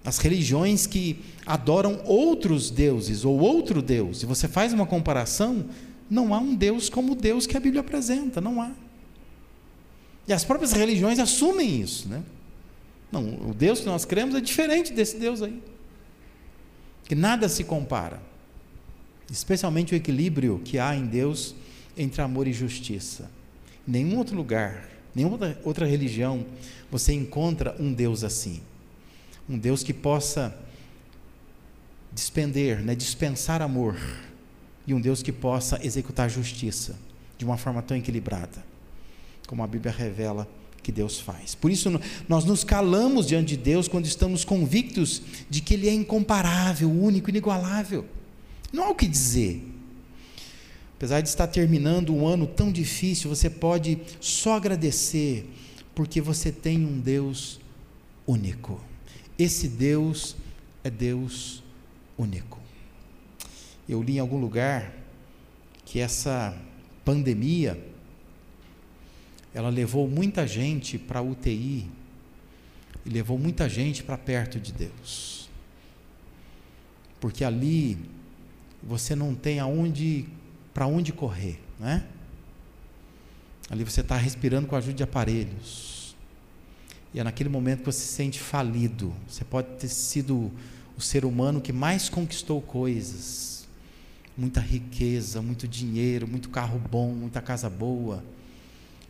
as 0.05 0.19
religiões 0.19 0.87
que 0.87 1.23
adoram 1.45 2.01
outros 2.05 2.71
deuses 2.71 3.25
ou 3.25 3.39
outro 3.39 3.81
Deus, 3.81 4.23
e 4.23 4.27
você 4.27 4.49
faz 4.49 4.73
uma 4.73 4.87
comparação, 4.87 5.67
não 6.11 6.35
há 6.35 6.39
um 6.39 6.55
Deus 6.55 6.89
como 6.89 7.13
o 7.13 7.17
Deus 7.17 7.47
que 7.47 7.57
a 7.57 7.61
Bíblia 7.61 7.81
apresenta, 7.81 8.41
não 8.41 8.61
há. 8.61 8.73
E 10.27 10.33
as 10.33 10.45
próprias 10.45 10.73
religiões 10.73 11.19
assumem 11.19 11.81
isso, 11.81 12.09
né? 12.09 12.23
Não, 13.13 13.51
o 13.51 13.55
Deus 13.55 13.81
que 13.81 13.87
nós 13.87 14.05
cremos 14.05 14.35
é 14.35 14.41
diferente 14.41 14.93
desse 14.93 15.17
Deus 15.17 15.43
aí. 15.43 15.63
Que 17.05 17.15
nada 17.15 17.49
se 17.49 17.63
compara. 17.63 18.21
Especialmente 19.30 19.95
o 19.95 19.97
equilíbrio 19.97 20.61
que 20.64 20.78
há 20.78 20.95
em 20.95 21.06
Deus 21.06 21.54
entre 21.97 22.23
amor 22.23 22.47
e 22.47 22.52
justiça. 22.52 23.30
Em 23.87 23.92
nenhum 23.92 24.18
outro 24.18 24.37
lugar, 24.37 24.88
nenhuma 25.14 25.56
outra 25.64 25.87
religião, 25.87 26.45
você 26.90 27.12
encontra 27.12 27.75
um 27.78 27.92
Deus 27.92 28.23
assim. 28.23 28.61
Um 29.49 29.59
Deus 29.59 29.83
que 29.83 29.92
possa 29.92 30.56
despender, 32.12 32.80
né, 32.80 32.95
dispensar 32.95 33.61
amor, 33.61 33.97
e 34.87 34.95
um 34.95 35.00
Deus 35.00 35.23
que 35.23 35.33
possa 35.33 35.78
executar 35.85 36.30
justiça 36.30 36.97
de 37.37 37.45
uma 37.45 37.56
forma 37.56 37.83
tão 37.83 37.97
equilibrada, 37.97 38.64
como 39.47 39.62
a 39.62 39.66
Bíblia 39.66 39.92
revela 39.92 40.49
que 40.83 40.92
Deus 40.92 41.18
faz. 41.18 41.54
Por 41.54 41.71
isso, 41.71 42.00
nós 42.28 42.45
nos 42.45 42.62
calamos 42.62 43.26
diante 43.26 43.49
de 43.49 43.56
Deus 43.56 43.88
quando 43.88 44.06
estamos 44.06 44.45
convictos 44.45 45.21
de 45.50 45.61
que 45.61 45.75
Ele 45.75 45.88
é 45.88 45.92
incomparável, 45.92 46.90
único, 46.90 47.28
inigualável. 47.28 48.06
Não 48.73 48.85
há 48.85 48.90
o 48.90 48.94
que 48.94 49.06
dizer. 49.06 49.66
Apesar 50.96 51.20
de 51.20 51.28
estar 51.28 51.46
terminando 51.46 52.14
um 52.14 52.26
ano 52.26 52.46
tão 52.46 52.73
difícil, 52.73 53.28
você 53.28 53.50
pode 53.50 53.99
só 54.20 54.56
agradecer, 54.56 55.46
porque 55.94 56.20
você 56.20 56.50
tem 56.50 56.87
um 56.87 56.99
Deus 56.99 57.61
único. 58.26 58.80
Esse 59.38 59.68
Deus 59.68 60.37
é 60.82 60.90
Deus 60.90 61.62
único. 62.16 62.58
Eu 63.88 64.02
li 64.02 64.16
em 64.16 64.18
algum 64.18 64.38
lugar 64.38 64.92
que 65.85 66.00
essa 66.00 66.56
pandemia 67.04 67.78
ela 69.54 69.68
levou 69.68 70.08
muita 70.08 70.46
gente 70.46 70.99
para 70.99 71.23
UTI 71.23 71.88
e 73.04 73.11
levou 73.11 73.38
muita 73.38 73.68
gente 73.68 74.02
para 74.02 74.18
perto 74.18 74.58
de 74.58 74.73
Deus. 74.73 75.49
Porque 77.20 77.44
ali 77.44 77.99
você 78.87 79.16
não 79.16 79.35
tem 79.35 79.59
aonde 79.59 80.26
para 80.73 80.87
onde 80.87 81.12
correr, 81.12 81.61
né? 81.81 82.07
Ali 83.69 83.83
você 83.83 84.00
está 84.00 84.16
respirando 84.16 84.69
com 84.69 84.76
a 84.76 84.78
ajuda 84.78 84.95
de 84.95 85.02
aparelhos. 85.02 86.14
E 87.12 87.19
é 87.19 87.25
naquele 87.25 87.49
momento 87.49 87.81
que 87.81 87.87
você 87.87 88.00
se 88.00 88.12
sente 88.12 88.38
falido. 88.38 89.12
Você 89.26 89.45
pode 89.45 89.69
ter 89.78 89.88
sido 89.88 90.52
o 90.97 91.00
ser 91.00 91.25
humano 91.25 91.61
que 91.61 91.73
mais 91.73 92.09
conquistou 92.09 92.61
coisas. 92.62 93.66
Muita 94.37 94.61
riqueza, 94.61 95.43
muito 95.43 95.66
dinheiro, 95.66 96.28
muito 96.28 96.49
carro 96.50 96.78
bom, 96.78 97.12
muita 97.12 97.40
casa 97.40 97.69
boa. 97.69 98.23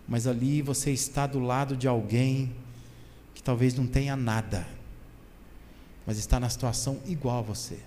Mas 0.08 0.26
ali 0.26 0.62
você 0.62 0.92
está 0.92 1.26
do 1.26 1.40
lado 1.40 1.76
de 1.76 1.86
alguém 1.86 2.54
que 3.34 3.42
talvez 3.42 3.74
não 3.74 3.86
tenha 3.86 4.16
nada, 4.16 4.66
mas 6.06 6.16
está 6.16 6.40
na 6.40 6.48
situação 6.48 7.00
igual 7.06 7.40
a 7.40 7.42
você 7.42 7.78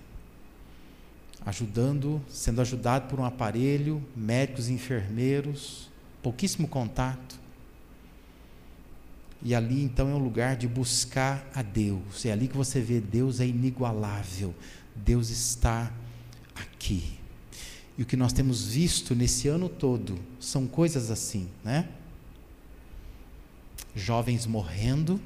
ajudando, 1.44 2.20
sendo 2.28 2.60
ajudado 2.60 3.08
por 3.08 3.18
um 3.18 3.24
aparelho, 3.24 4.02
médicos 4.14 4.68
enfermeiros, 4.68 5.90
pouquíssimo 6.22 6.68
contato. 6.68 7.38
E 9.42 9.54
ali 9.54 9.82
então 9.82 10.10
é 10.10 10.14
um 10.14 10.22
lugar 10.22 10.56
de 10.56 10.68
buscar 10.68 11.48
a 11.54 11.62
Deus. 11.62 12.24
É 12.26 12.32
ali 12.32 12.46
que 12.46 12.56
você 12.56 12.80
vê 12.80 13.00
Deus 13.00 13.40
é 13.40 13.46
inigualável. 13.46 14.54
Deus 14.94 15.30
está 15.30 15.90
aqui. 16.54 17.18
E 17.96 18.02
o 18.02 18.06
que 18.06 18.16
nós 18.16 18.32
temos 18.32 18.66
visto 18.66 19.14
nesse 19.14 19.48
ano 19.48 19.68
todo 19.68 20.18
são 20.38 20.66
coisas 20.66 21.10
assim, 21.10 21.48
né? 21.64 21.88
Jovens 23.94 24.46
morrendo, 24.46 25.20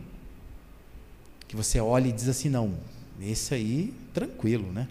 que 1.47 1.57
você 1.57 1.81
olha 1.81 2.09
e 2.09 2.13
diz 2.13 2.29
assim: 2.29 2.49
não, 2.49 2.75
esse 3.21 3.55
aí, 3.55 3.93
tranquilo, 4.13 4.73
né? 4.73 4.89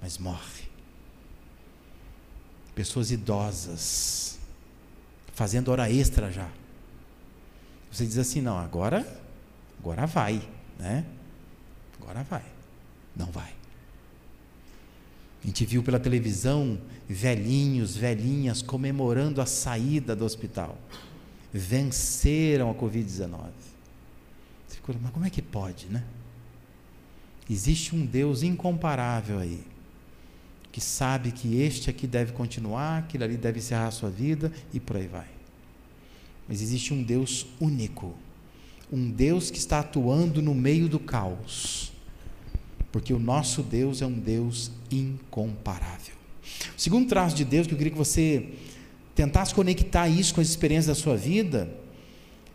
Mas 0.00 0.18
morre. 0.18 0.68
Pessoas 2.74 3.10
idosas, 3.10 4.38
fazendo 5.34 5.70
hora 5.70 5.90
extra 5.90 6.30
já. 6.30 6.48
Você 7.90 8.06
diz 8.06 8.18
assim: 8.18 8.40
não, 8.40 8.58
agora, 8.58 9.06
agora 9.80 10.06
vai, 10.06 10.40
né? 10.78 11.04
Agora 12.00 12.22
vai. 12.22 12.44
Não 13.16 13.26
vai. 13.26 13.52
A 15.42 15.46
gente 15.46 15.64
viu 15.64 15.82
pela 15.82 15.98
televisão 15.98 16.78
velhinhos, 17.08 17.96
velhinhas 17.96 18.60
comemorando 18.60 19.40
a 19.40 19.46
saída 19.46 20.14
do 20.14 20.24
hospital. 20.24 20.78
Venceram 21.52 22.70
a 22.70 22.74
Covid-19. 22.74 23.48
Você 24.66 24.76
ficou, 24.76 24.94
mas 25.00 25.12
como 25.12 25.24
é 25.24 25.30
que 25.30 25.40
pode, 25.40 25.86
né? 25.86 26.04
Existe 27.48 27.96
um 27.96 28.04
Deus 28.04 28.42
incomparável 28.42 29.38
aí, 29.38 29.64
que 30.70 30.80
sabe 30.80 31.32
que 31.32 31.60
este 31.60 31.90
aqui 31.90 32.06
deve 32.06 32.32
continuar, 32.32 32.98
aquele 32.98 33.24
ali 33.24 33.36
deve 33.36 33.58
encerrar 33.58 33.88
a 33.88 33.90
sua 33.90 34.10
vida 34.10 34.52
e 34.72 34.78
por 34.78 34.96
aí 34.96 35.06
vai. 35.06 35.26
Mas 36.48 36.62
existe 36.62 36.94
um 36.94 37.02
Deus 37.02 37.46
único, 37.60 38.14
um 38.92 39.10
Deus 39.10 39.50
que 39.50 39.58
está 39.58 39.80
atuando 39.80 40.40
no 40.40 40.54
meio 40.54 40.88
do 40.88 40.98
caos, 40.98 41.92
porque 42.90 43.12
o 43.12 43.18
nosso 43.18 43.62
Deus 43.62 44.00
é 44.02 44.06
um 44.06 44.18
Deus 44.18 44.70
incomparável. 44.90 46.14
O 46.76 46.80
segundo 46.80 47.08
traço 47.08 47.36
de 47.36 47.44
Deus 47.44 47.66
que 47.66 47.74
eu 47.74 47.78
queria 47.78 47.92
que 47.92 47.98
você 47.98 48.54
tentasse 49.14 49.54
conectar 49.54 50.08
isso 50.08 50.34
com 50.34 50.40
as 50.40 50.48
experiências 50.48 50.96
da 50.96 51.02
sua 51.02 51.16
vida 51.16 51.68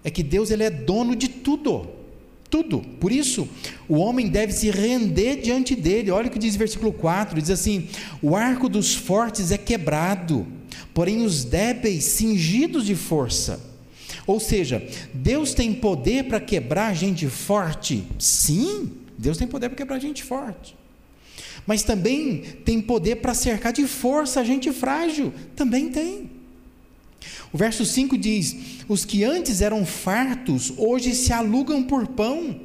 é 0.04 0.10
que 0.10 0.24
Deus 0.24 0.50
ele 0.50 0.64
é 0.64 0.70
dono 0.70 1.16
de 1.16 1.28
tudo 1.28 2.03
tudo. 2.54 2.82
Por 3.00 3.12
isso, 3.12 3.50
o 3.90 3.96
homem 3.96 4.28
deve 4.28 4.54
se 4.54 4.70
render 4.70 5.38
diante 5.38 5.76
dele. 5.76 6.12
Olha 6.12 6.28
o 6.28 6.30
que 6.30 6.38
diz 6.38 6.54
o 6.54 6.60
versículo 6.60 6.94
4: 6.94 7.42
diz 7.42 7.50
assim: 7.50 7.88
O 8.22 8.36
arco 8.36 8.70
dos 8.70 8.94
fortes 8.94 9.52
é 9.52 9.58
quebrado, 9.58 10.46
porém 10.94 11.26
os 11.26 11.44
débeis 11.44 12.04
cingidos 12.04 12.86
de 12.86 12.94
força. 12.94 13.60
Ou 14.28 14.40
seja, 14.40 14.88
Deus 15.12 15.56
tem 15.56 15.74
poder 15.74 16.26
para 16.26 16.40
quebrar 16.40 16.94
gente 16.94 17.28
forte? 17.28 18.04
Sim, 18.20 18.92
Deus 19.18 19.36
tem 19.36 19.48
poder 19.48 19.70
para 19.70 19.78
quebrar 19.78 19.98
gente 19.98 20.24
forte. 20.24 20.76
Mas 21.66 21.82
também 21.82 22.38
tem 22.64 22.80
poder 22.80 23.16
para 23.16 23.34
cercar 23.34 23.74
de 23.74 23.88
força 23.88 24.42
a 24.42 24.44
gente 24.44 24.72
frágil? 24.72 25.34
Também 25.56 25.90
tem. 25.90 26.30
O 27.52 27.58
verso 27.58 27.86
5 27.86 28.18
diz: 28.18 28.56
Os 28.88 29.06
que 29.06 29.24
antes 29.24 29.62
eram 29.62 29.86
fartos, 29.86 30.74
hoje 30.78 31.14
se 31.14 31.32
alugam 31.32 31.84
por 31.84 32.08
pão, 32.08 32.60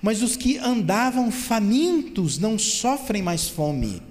mas 0.00 0.22
os 0.22 0.36
que 0.36 0.58
andavam 0.58 1.30
famintos 1.30 2.38
não 2.38 2.58
sofrem 2.58 3.22
mais 3.22 3.48
fome. 3.48 4.02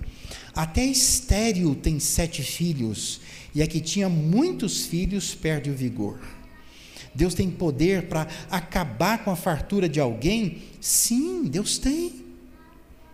Até 0.53 0.85
estéril 0.85 1.75
tem 1.75 1.99
sete 1.99 2.41
filhos, 2.41 3.21
e 3.53 3.61
a 3.61 3.67
que 3.67 3.79
tinha 3.79 4.09
muitos 4.09 4.85
filhos 4.85 5.35
perde 5.35 5.69
o 5.69 5.75
vigor. 5.75 6.19
Deus 7.13 7.33
tem 7.33 7.49
poder 7.49 8.03
para 8.03 8.27
acabar 8.49 9.23
com 9.23 9.31
a 9.31 9.35
fartura 9.35 9.89
de 9.89 9.99
alguém? 9.99 10.63
Sim, 10.79 11.45
Deus 11.45 11.77
tem. 11.77 12.27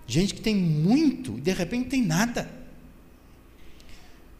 Gente 0.05 0.33
que 0.33 0.41
tem 0.41 0.55
muito 0.55 1.37
e 1.37 1.41
de 1.41 1.53
repente 1.53 1.89
tem 1.89 2.01
nada. 2.01 2.62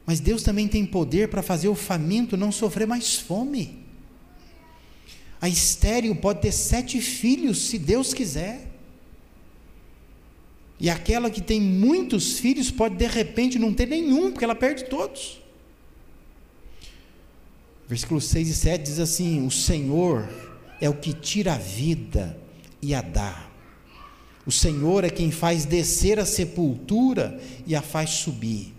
Mas 0.06 0.20
Deus 0.20 0.44
também 0.44 0.68
tem 0.68 0.86
poder 0.86 1.30
para 1.30 1.42
fazer 1.42 1.68
o 1.68 1.76
faminto 1.76 2.36
não 2.36 2.52
sofrer 2.52 2.86
mais 2.86 3.18
fome. 3.18 3.84
A 5.40 5.48
estéreo 5.48 6.16
pode 6.16 6.42
ter 6.42 6.52
sete 6.52 7.00
filhos, 7.02 7.68
se 7.68 7.78
Deus 7.78 8.14
quiser. 8.14 8.72
E 10.80 10.90
aquela 10.90 11.30
que 11.30 11.42
tem 11.42 11.62
muitos 11.62 12.40
filhos 12.40 12.70
pode 12.70 12.96
de 12.96 13.08
repente 13.08 13.58
não 13.58 13.74
ter 13.74 13.88
nenhum, 13.88 14.32
porque 14.32 14.44
ela 14.44 14.56
perde 14.56 14.86
todos. 14.86 15.42
Versículos 17.88 18.26
6 18.26 18.50
e 18.50 18.54
7 18.56 18.84
diz 18.84 19.00
assim: 19.00 19.46
O 19.46 19.52
Senhor 19.52 20.28
é 20.82 20.90
o 20.90 20.94
que 20.94 21.14
tira 21.14 21.54
a 21.54 21.58
vida 21.58 22.38
e 22.82 22.94
a 22.94 23.02
dá. 23.02 23.50
O 24.46 24.52
Senhor 24.52 25.04
é 25.04 25.10
quem 25.10 25.32
faz 25.32 25.64
descer 25.66 26.20
a 26.20 26.26
sepultura 26.26 27.40
e 27.66 27.76
a 27.76 27.82
faz 27.82 28.10
subir. 28.10 28.73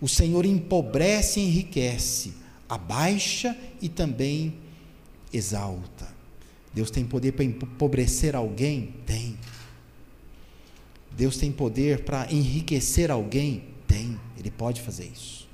O 0.00 0.08
Senhor 0.08 0.44
empobrece 0.44 1.40
e 1.40 1.44
enriquece, 1.44 2.34
abaixa 2.68 3.56
e 3.80 3.88
também 3.88 4.54
exalta. 5.32 6.14
Deus 6.74 6.90
tem 6.90 7.04
poder 7.04 7.32
para 7.32 7.44
empobrecer 7.44 8.36
alguém? 8.36 8.94
Tem. 9.06 9.36
Deus 11.16 11.38
tem 11.38 11.50
poder 11.50 12.04
para 12.04 12.30
enriquecer 12.30 13.10
alguém? 13.10 13.64
Tem. 13.86 14.20
Ele 14.38 14.50
pode 14.50 14.82
fazer 14.82 15.10
isso. 15.10 15.48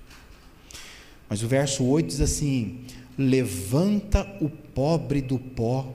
Mas 1.28 1.42
o 1.42 1.48
verso 1.48 1.84
8 1.84 2.06
diz 2.08 2.20
assim: 2.20 2.80
Levanta 3.16 4.26
o 4.40 4.48
pobre 4.50 5.22
do 5.22 5.38
pó, 5.38 5.94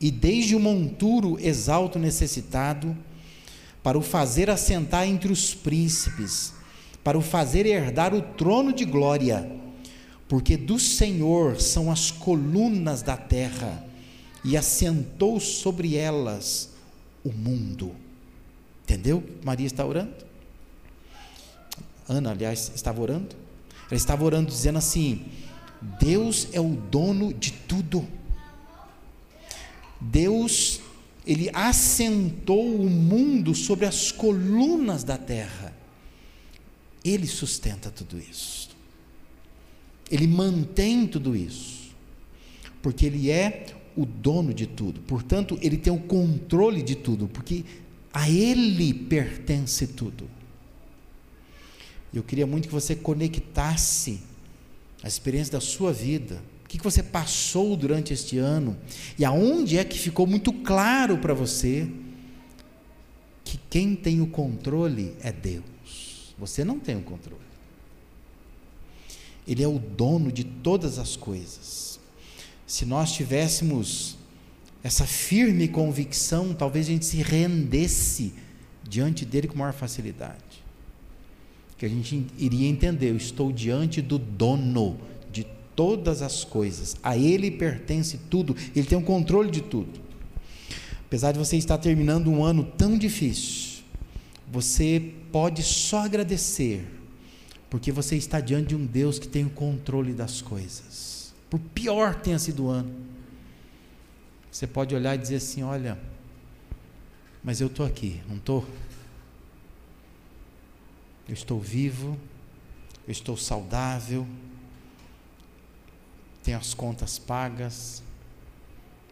e 0.00 0.10
desde 0.10 0.56
o 0.56 0.60
monturo 0.60 1.38
exalta 1.40 1.98
o 1.98 2.02
necessitado, 2.02 2.96
para 3.84 3.96
o 3.96 4.02
fazer 4.02 4.50
assentar 4.50 5.06
entre 5.06 5.32
os 5.32 5.54
príncipes 5.54 6.52
para 7.04 7.18
o 7.18 7.22
fazer 7.22 7.66
herdar 7.66 8.14
o 8.14 8.22
trono 8.22 8.72
de 8.72 8.84
glória, 8.84 9.48
porque 10.26 10.56
do 10.56 10.78
Senhor 10.78 11.60
são 11.60 11.92
as 11.92 12.10
colunas 12.10 13.02
da 13.02 13.16
terra, 13.16 13.84
e 14.42 14.56
assentou 14.56 15.38
sobre 15.38 15.96
elas 15.96 16.70
o 17.24 17.32
mundo. 17.32 17.94
Entendeu? 18.82 19.22
Maria 19.42 19.66
está 19.66 19.84
orando. 19.84 20.12
Ana, 22.06 22.32
aliás, 22.32 22.70
estava 22.74 23.00
orando. 23.00 23.34
Ela 23.86 23.96
estava 23.96 24.22
orando 24.24 24.50
dizendo 24.50 24.76
assim: 24.76 25.24
Deus 25.98 26.48
é 26.52 26.60
o 26.60 26.70
dono 26.74 27.32
de 27.32 27.52
tudo. 27.52 28.06
Deus, 29.98 30.80
ele 31.26 31.50
assentou 31.54 32.76
o 32.76 32.90
mundo 32.90 33.54
sobre 33.54 33.86
as 33.86 34.12
colunas 34.12 35.02
da 35.02 35.16
terra. 35.16 35.63
Ele 37.04 37.26
sustenta 37.26 37.90
tudo 37.90 38.18
isso. 38.18 38.70
Ele 40.10 40.26
mantém 40.26 41.06
tudo 41.06 41.36
isso. 41.36 41.94
Porque 42.80 43.06
Ele 43.06 43.30
é 43.30 43.66
o 43.96 44.06
dono 44.06 44.54
de 44.54 44.66
tudo. 44.66 45.00
Portanto, 45.00 45.58
Ele 45.60 45.76
tem 45.76 45.92
o 45.92 45.98
controle 45.98 46.82
de 46.82 46.94
tudo. 46.94 47.28
Porque 47.28 47.64
a 48.12 48.28
Ele 48.30 48.94
pertence 48.94 49.86
tudo. 49.88 50.28
Eu 52.12 52.22
queria 52.22 52.46
muito 52.46 52.68
que 52.68 52.74
você 52.74 52.94
conectasse 52.94 54.20
a 55.02 55.08
experiência 55.08 55.52
da 55.52 55.60
sua 55.60 55.92
vida. 55.92 56.40
O 56.64 56.68
que 56.68 56.78
você 56.78 57.02
passou 57.02 57.76
durante 57.76 58.12
este 58.12 58.38
ano 58.38 58.76
e 59.18 59.24
aonde 59.24 59.76
é 59.78 59.84
que 59.84 59.98
ficou 59.98 60.26
muito 60.26 60.52
claro 60.52 61.18
para 61.18 61.34
você 61.34 61.88
que 63.44 63.58
quem 63.68 63.94
tem 63.94 64.20
o 64.20 64.26
controle 64.26 65.14
é 65.20 65.30
Deus. 65.30 65.64
Você 66.38 66.64
não 66.64 66.78
tem 66.78 66.96
o 66.96 67.02
controle. 67.02 67.40
Ele 69.46 69.62
é 69.62 69.68
o 69.68 69.78
dono 69.78 70.32
de 70.32 70.44
todas 70.44 70.98
as 70.98 71.16
coisas. 71.16 72.00
Se 72.66 72.84
nós 72.86 73.12
tivéssemos 73.12 74.16
essa 74.82 75.06
firme 75.06 75.68
convicção, 75.68 76.54
talvez 76.54 76.86
a 76.86 76.90
gente 76.90 77.04
se 77.04 77.18
rendesse 77.18 78.32
diante 78.82 79.24
dele 79.24 79.48
com 79.48 79.58
maior 79.58 79.72
facilidade. 79.72 80.64
Que 81.76 81.86
a 81.86 81.88
gente 81.88 82.26
iria 82.38 82.68
entender, 82.68 83.10
eu 83.10 83.16
estou 83.16 83.52
diante 83.52 84.00
do 84.00 84.18
dono 84.18 84.98
de 85.32 85.46
todas 85.76 86.22
as 86.22 86.44
coisas. 86.44 86.96
A 87.02 87.16
ele 87.16 87.50
pertence 87.50 88.18
tudo, 88.30 88.56
ele 88.74 88.86
tem 88.86 88.96
o 88.96 89.02
controle 89.02 89.50
de 89.50 89.62
tudo. 89.62 90.00
Apesar 91.06 91.32
de 91.32 91.38
você 91.38 91.56
estar 91.56 91.78
terminando 91.78 92.28
um 92.28 92.42
ano 92.42 92.64
tão 92.64 92.96
difícil, 92.98 93.82
você 94.50 95.12
pode 95.34 95.64
só 95.64 96.04
agradecer, 96.04 96.88
porque 97.68 97.90
você 97.90 98.14
está 98.14 98.38
diante 98.38 98.68
de 98.68 98.76
um 98.76 98.86
Deus 98.86 99.18
que 99.18 99.26
tem 99.26 99.44
o 99.44 99.50
controle 99.50 100.14
das 100.14 100.40
coisas. 100.40 101.34
Por 101.50 101.58
pior 101.58 102.14
tenha 102.14 102.38
sido 102.38 102.66
o 102.66 102.68
ano, 102.68 102.94
você 104.48 104.64
pode 104.64 104.94
olhar 104.94 105.16
e 105.16 105.18
dizer 105.18 105.34
assim: 105.34 105.64
olha, 105.64 105.98
mas 107.42 107.60
eu 107.60 107.66
estou 107.66 107.84
aqui, 107.84 108.22
não 108.28 108.36
estou? 108.36 108.64
Eu 111.26 111.34
estou 111.34 111.58
vivo, 111.58 112.16
eu 113.04 113.10
estou 113.10 113.36
saudável, 113.36 114.24
tenho 116.44 116.58
as 116.58 116.74
contas 116.74 117.18
pagas, 117.18 118.04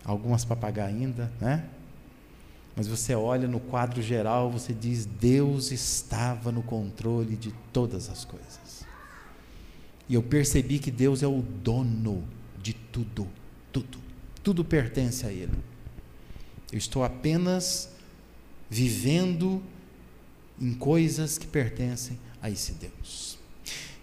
algumas 0.04 0.44
para 0.44 0.54
pagar 0.54 0.86
ainda, 0.86 1.32
né? 1.40 1.68
Mas 2.74 2.86
você 2.86 3.14
olha 3.14 3.46
no 3.46 3.60
quadro 3.60 4.00
geral, 4.02 4.50
você 4.50 4.72
diz: 4.72 5.04
Deus 5.04 5.70
estava 5.70 6.50
no 6.50 6.62
controle 6.62 7.36
de 7.36 7.52
todas 7.72 8.08
as 8.08 8.24
coisas. 8.24 8.86
E 10.08 10.14
eu 10.14 10.22
percebi 10.22 10.78
que 10.78 10.90
Deus 10.90 11.22
é 11.22 11.26
o 11.26 11.42
dono 11.42 12.24
de 12.62 12.72
tudo, 12.72 13.28
tudo. 13.72 13.98
Tudo 14.42 14.64
pertence 14.64 15.26
a 15.26 15.32
Ele. 15.32 15.52
Eu 16.70 16.78
estou 16.78 17.04
apenas 17.04 17.90
vivendo 18.68 19.62
em 20.60 20.72
coisas 20.72 21.36
que 21.36 21.46
pertencem 21.46 22.18
a 22.40 22.50
esse 22.50 22.72
Deus. 22.72 23.38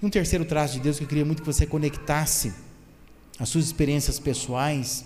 E 0.02 0.06
um 0.06 0.10
terceiro 0.10 0.46
traço 0.46 0.76
de 0.76 0.80
Deus 0.80 0.98
que 0.98 1.04
eu 1.04 1.08
queria 1.08 1.26
muito 1.26 1.42
que 1.42 1.46
você 1.46 1.66
conectasse 1.66 2.54
as 3.38 3.50
suas 3.50 3.66
experiências 3.66 4.20
pessoais 4.20 5.06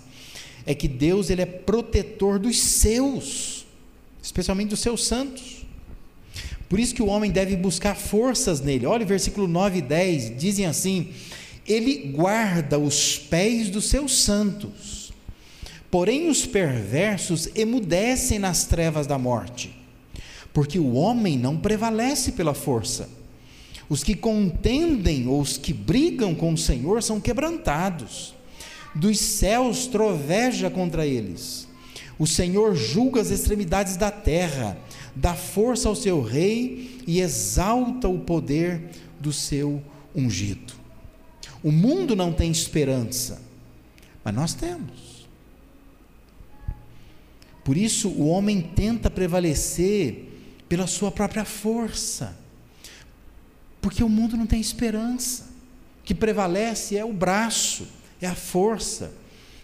é 0.66 0.74
que 0.74 0.88
Deus 0.88 1.30
ele 1.30 1.42
é 1.42 1.46
protetor 1.46 2.40
dos 2.40 2.60
seus, 2.60 3.66
especialmente 4.22 4.70
dos 4.70 4.80
seus 4.80 5.06
santos. 5.06 5.66
Por 6.70 6.80
isso 6.80 6.96
que 6.96 7.04
o 7.04 7.08
homem 7.08 7.30
deve 7.30 7.56
buscar 7.56 7.96
forças 7.96 8.62
nele. 8.62 8.86
Olha 8.86 9.04
o 9.04 9.08
versículo 9.08 9.48
9 9.48 9.80
e 9.80 9.82
10, 9.82 10.38
dizem 10.38 10.66
assim: 10.66 11.10
Ele 11.68 12.12
guarda 12.16 12.80
os 12.80 13.18
pés 13.18 13.70
dos 13.70 13.86
seus 13.86 14.18
santos. 14.18 15.14
Porém 15.92 16.30
os 16.30 16.46
perversos 16.46 17.50
emudecem 17.56 18.40
nas 18.40 18.66
trevas 18.66 19.06
da 19.06 19.20
morte, 19.20 19.72
porque 20.52 20.80
o 20.80 20.94
homem 20.94 21.38
não 21.38 21.58
prevalece 21.58 22.32
pela 22.32 22.56
força. 22.56 23.08
Os 23.88 24.04
que 24.04 24.16
contendem 24.16 25.28
ou 25.28 25.40
os 25.40 25.56
que 25.56 25.72
brigam 25.72 26.34
com 26.34 26.54
o 26.54 26.58
Senhor 26.58 27.04
são 27.04 27.22
quebrantados 27.22 28.34
dos 28.96 29.20
céus 29.20 29.88
troveja 29.88 30.70
contra 30.70 31.06
eles. 31.06 31.68
O 32.18 32.28
Senhor 32.28 32.76
julga 32.76 33.22
as 33.22 33.32
extremidades 33.32 33.98
da 33.98 34.12
terra, 34.12 34.78
dá 35.16 35.34
força 35.34 35.90
ao 35.90 35.96
seu 35.96 36.22
rei 36.22 37.02
e 37.08 37.20
exalta 37.20 38.08
o 38.08 38.20
poder 38.20 38.90
do 39.20 39.34
seu 39.34 39.82
ungido. 40.16 40.74
O 41.64 41.72
mundo 41.72 42.16
não 42.16 42.32
tem 42.32 42.52
esperança, 42.52 43.42
mas 44.24 44.34
nós 44.34 44.54
temos. 44.54 45.28
Por 47.64 47.78
isso 47.78 48.10
o 48.10 48.28
homem 48.28 48.62
tenta 48.62 49.10
prevalecer 49.10 50.30
pela 50.68 50.86
sua 50.86 51.12
própria 51.12 51.46
força, 51.46 52.38
porque 53.82 54.04
o 54.04 54.10
mundo 54.10 54.36
não 54.36 54.46
tem 54.46 54.60
esperança. 54.60 55.52
O 56.02 56.04
que 56.04 56.14
prevalece 56.14 56.98
é 56.98 57.06
o 57.06 57.14
braço 57.14 57.88
é 58.26 58.30
a 58.30 58.36
força, 58.36 59.12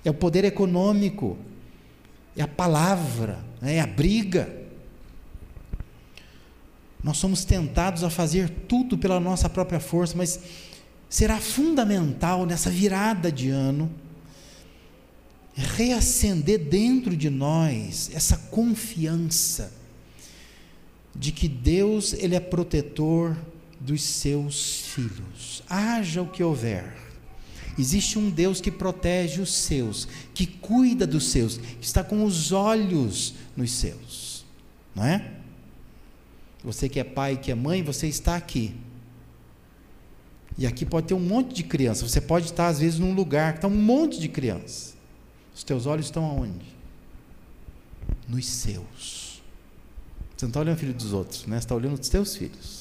é 0.04 0.10
o 0.10 0.14
poder 0.14 0.44
econômico, 0.44 1.38
é 2.36 2.42
a 2.42 2.48
palavra, 2.48 3.40
né? 3.62 3.76
é 3.76 3.80
a 3.82 3.88
briga. 3.88 4.58
Nós 7.04 7.18
somos 7.18 7.46
tentados 7.46 8.04
a 8.04 8.10
fazer 8.10 8.50
tudo 8.68 8.98
pela 8.98 9.20
nossa 9.20 9.50
própria 9.50 9.80
força, 9.80 10.16
mas 10.18 10.40
será 11.10 11.38
fundamental 11.38 12.46
nessa 12.46 12.70
virada 12.70 13.32
de 13.32 13.50
ano 13.50 13.90
reacender 15.56 16.60
dentro 16.60 17.16
de 17.18 17.30
nós 17.30 18.10
essa 18.14 18.38
confiança 18.38 19.74
de 21.16 21.32
que 21.32 21.48
Deus 21.48 22.14
ele 22.14 22.36
é 22.36 22.40
protetor 22.40 23.36
dos 23.80 24.02
seus 24.04 24.82
filhos. 24.88 25.64
Haja 25.68 26.22
o 26.22 26.28
que 26.28 26.44
houver 26.44 27.09
Existe 27.80 28.20
um 28.20 28.30
Deus 28.30 28.60
que 28.60 28.70
protege 28.70 29.40
os 29.40 29.54
seus, 29.54 30.06
que 30.34 30.46
cuida 30.46 31.08
dos 31.08 31.32
seus, 31.32 31.58
que 31.58 31.86
está 31.86 32.04
com 32.04 32.26
os 32.26 32.52
olhos 32.52 33.36
nos 33.56 33.72
seus, 33.72 34.46
não 34.94 35.06
é? 35.06 35.32
Você 36.62 36.90
que 36.90 37.00
é 37.00 37.06
pai, 37.06 37.38
que 37.38 37.50
é 37.50 37.56
mãe, 37.56 37.82
você 37.82 38.06
está 38.08 38.36
aqui. 38.36 38.76
E 40.58 40.68
aqui 40.68 40.86
pode 40.86 41.08
ter 41.08 41.14
um 41.14 41.22
monte 41.22 41.54
de 41.54 41.64
criança. 41.64 42.06
Você 42.06 42.20
pode 42.20 42.48
estar, 42.48 42.68
às 42.68 42.82
vezes, 42.82 43.00
num 43.00 43.14
lugar 43.14 43.54
que 43.54 43.60
está 43.60 43.70
um 43.70 43.82
monte 43.82 44.20
de 44.20 44.28
criança. 44.28 44.94
Os 45.56 45.64
teus 45.64 45.86
olhos 45.86 46.08
estão 46.08 46.26
aonde? 46.26 46.66
Nos 48.28 48.46
seus. 48.46 49.42
Você 50.36 50.46
não 50.46 50.50
está 50.50 50.60
olhando 50.60 50.76
o 50.76 50.80
filho 50.80 50.94
dos 50.94 51.14
outros, 51.14 51.46
né? 51.46 51.56
Você 51.56 51.64
está 51.64 51.76
olhando 51.76 51.98
os 51.98 52.10
teus 52.10 52.36
filhos. 52.36 52.79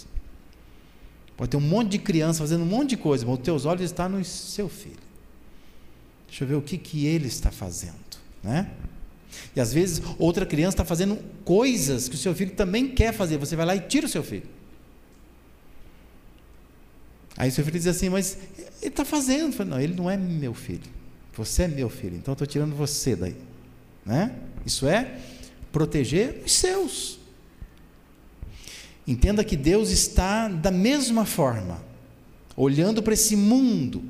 Pode 1.38 1.53
ter 1.53 1.57
um 1.57 1.61
monte 1.61 1.90
de 1.90 1.98
criança 2.01 2.40
fazendo 2.40 2.64
um 2.64 2.66
monte 2.66 2.90
de 2.90 2.96
coisa, 2.96 3.24
mas 3.24 3.38
os 3.38 3.44
teus 3.44 3.64
olhos 3.64 3.83
estão 3.83 4.09
no 4.09 4.24
seu 4.24 4.68
filho. 4.68 4.98
Deixa 6.27 6.42
eu 6.42 6.48
ver 6.48 6.57
o 6.57 6.61
que, 6.61 6.77
que 6.77 7.07
ele 7.07 7.29
está 7.29 7.53
fazendo, 7.53 7.94
né? 8.42 8.68
E 9.55 9.61
às 9.61 9.72
vezes 9.72 10.03
outra 10.18 10.44
criança 10.44 10.74
está 10.74 10.85
fazendo 10.85 11.16
coisas 11.44 12.09
que 12.09 12.16
o 12.16 12.18
seu 12.18 12.35
filho 12.35 12.51
também 12.51 12.88
quer 12.88 13.12
fazer. 13.12 13.38
Você 13.38 13.55
vai 13.55 13.64
lá 13.64 13.77
e 13.77 13.81
tira 13.81 14.07
o 14.07 14.09
seu 14.09 14.24
filho. 14.24 14.48
Aí 17.37 17.53
seu 17.53 17.64
filho 17.64 17.79
diz 17.79 17.87
assim, 17.87 18.09
mas 18.09 18.37
ele 18.83 18.88
está 18.88 19.05
fazendo. 19.05 19.53
Falo, 19.53 19.70
não, 19.70 19.81
ele 19.81 19.94
não 19.94 20.11
é 20.11 20.16
meu 20.16 20.53
filho. 20.53 20.90
Você 21.35 21.62
é 21.62 21.68
meu 21.68 21.88
filho. 21.88 22.16
Então 22.16 22.33
estou 22.33 22.48
tirando 22.48 22.74
você 22.74 23.14
daí. 23.14 23.37
Né? 24.05 24.35
Isso 24.66 24.88
é 24.88 25.20
proteger 25.70 26.42
os 26.44 26.51
seus. 26.51 27.20
Entenda 29.08 29.42
que 29.42 29.56
Deus 29.56 29.88
está 29.88 30.48
da 30.48 30.70
mesma 30.70 31.24
forma, 31.24 31.82
olhando 32.54 33.02
para 33.02 33.14
esse 33.14 33.34
mundo, 33.34 34.02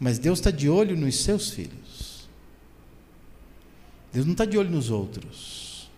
mas 0.00 0.18
Deus 0.18 0.40
está 0.40 0.50
de 0.50 0.68
olho 0.68 0.96
nos 0.96 1.22
seus 1.22 1.50
filhos. 1.50 2.28
Deus 4.12 4.26
não 4.26 4.32
está 4.32 4.44
de 4.44 4.58
olho 4.58 4.68
nos 4.68 4.90
outros. 4.90 5.88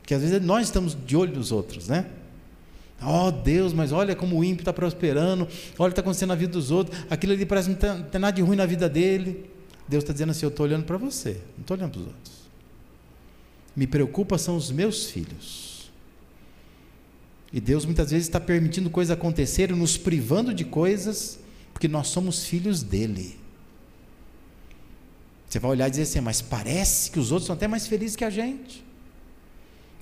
Porque 0.00 0.14
às 0.14 0.22
vezes 0.22 0.40
nós 0.40 0.68
estamos 0.68 0.96
de 1.04 1.16
olho 1.16 1.34
nos 1.34 1.50
outros, 1.50 1.88
né? 1.88 2.06
Oh 3.02 3.32
Deus, 3.32 3.72
mas 3.72 3.90
olha 3.90 4.14
como 4.14 4.38
o 4.38 4.44
ímpio 4.44 4.62
está 4.62 4.72
prosperando, 4.72 5.48
olha 5.76 5.88
o 5.88 5.90
que 5.90 5.92
está 5.94 6.02
acontecendo 6.02 6.28
na 6.28 6.36
vida 6.36 6.52
dos 6.52 6.70
outros, 6.70 6.96
aquilo 7.10 7.32
ali 7.32 7.44
parece 7.44 7.74
que 7.74 7.84
não 7.84 8.02
tem 8.04 8.20
nada 8.20 8.36
de 8.36 8.42
ruim 8.42 8.56
na 8.56 8.66
vida 8.66 8.88
dele. 8.88 9.50
Deus 9.88 10.04
está 10.04 10.12
dizendo 10.12 10.30
assim: 10.30 10.46
eu 10.46 10.50
estou 10.50 10.64
olhando 10.64 10.84
para 10.84 10.96
você, 10.96 11.40
não 11.56 11.62
estou 11.62 11.76
olhando 11.76 11.90
para 11.90 12.00
os 12.00 12.06
outros. 12.06 12.32
Me 13.74 13.88
preocupa 13.88 14.38
são 14.38 14.56
os 14.56 14.70
meus 14.70 15.10
filhos. 15.10 15.67
E 17.52 17.60
Deus 17.60 17.84
muitas 17.84 18.10
vezes 18.10 18.26
está 18.26 18.38
permitindo 18.38 18.90
coisas 18.90 19.16
acontecerem, 19.16 19.74
nos 19.76 19.96
privando 19.96 20.52
de 20.52 20.64
coisas, 20.64 21.38
porque 21.72 21.88
nós 21.88 22.08
somos 22.08 22.44
filhos 22.44 22.82
dele. 22.82 23.38
Você 25.48 25.58
vai 25.58 25.70
olhar 25.70 25.88
e 25.88 25.90
dizer 25.90 26.02
assim, 26.02 26.20
mas 26.20 26.42
parece 26.42 27.10
que 27.10 27.18
os 27.18 27.32
outros 27.32 27.46
são 27.46 27.56
até 27.56 27.66
mais 27.66 27.86
felizes 27.86 28.16
que 28.16 28.24
a 28.24 28.30
gente. 28.30 28.84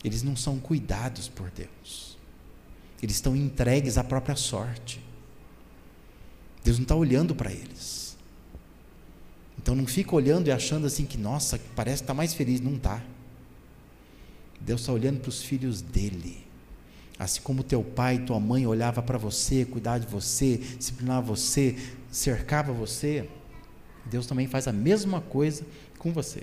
Eles 0.03 0.23
não 0.23 0.35
são 0.35 0.59
cuidados 0.59 1.29
por 1.29 1.51
Deus. 1.51 2.17
Eles 3.01 3.17
estão 3.17 3.37
entregues 3.37 3.97
à 3.97 4.03
própria 4.03 4.35
sorte. 4.35 5.01
Deus 6.65 6.79
não 6.79 6.83
está 6.83 6.97
olhando 6.97 7.35
para 7.35 7.53
eles. 7.53 8.17
Então 9.59 9.75
não 9.75 9.87
fica 9.87 10.15
olhando 10.15 10.49
e 10.49 10.53
achando 10.53 10.87
assim 10.87 11.05
que, 11.05 11.17
nossa, 11.17 11.61
parece 11.77 11.99
que 11.99 12.05
está 12.05 12.15
mais 12.15 12.35
feliz. 12.35 12.61
Não 12.61 12.75
está. 12.75 13.03
Deus 14.61 14.81
está 14.81 14.93
olhando 14.93 15.21
para 15.21 15.29
os 15.29 15.43
filhos 15.43 15.81
dele. 15.81 16.46
Assim 17.19 17.41
como 17.41 17.63
teu 17.63 17.83
pai 17.83 18.17
e 18.17 18.19
tua 18.21 18.39
mãe 18.39 18.67
olhava 18.67 19.03
para 19.03 19.17
você, 19.17 19.65
cuidava 19.65 20.01
de 20.01 20.07
você, 20.07 20.59
disciplinava 20.59 21.23
você, 21.23 21.77
cercava 22.11 22.73
você, 22.73 23.29
Deus 24.05 24.27
também 24.27 24.47
faz 24.47 24.69
a 24.69 24.73
mesma 24.73 25.21
coisa 25.21 25.65
com 25.99 26.13
você. 26.13 26.43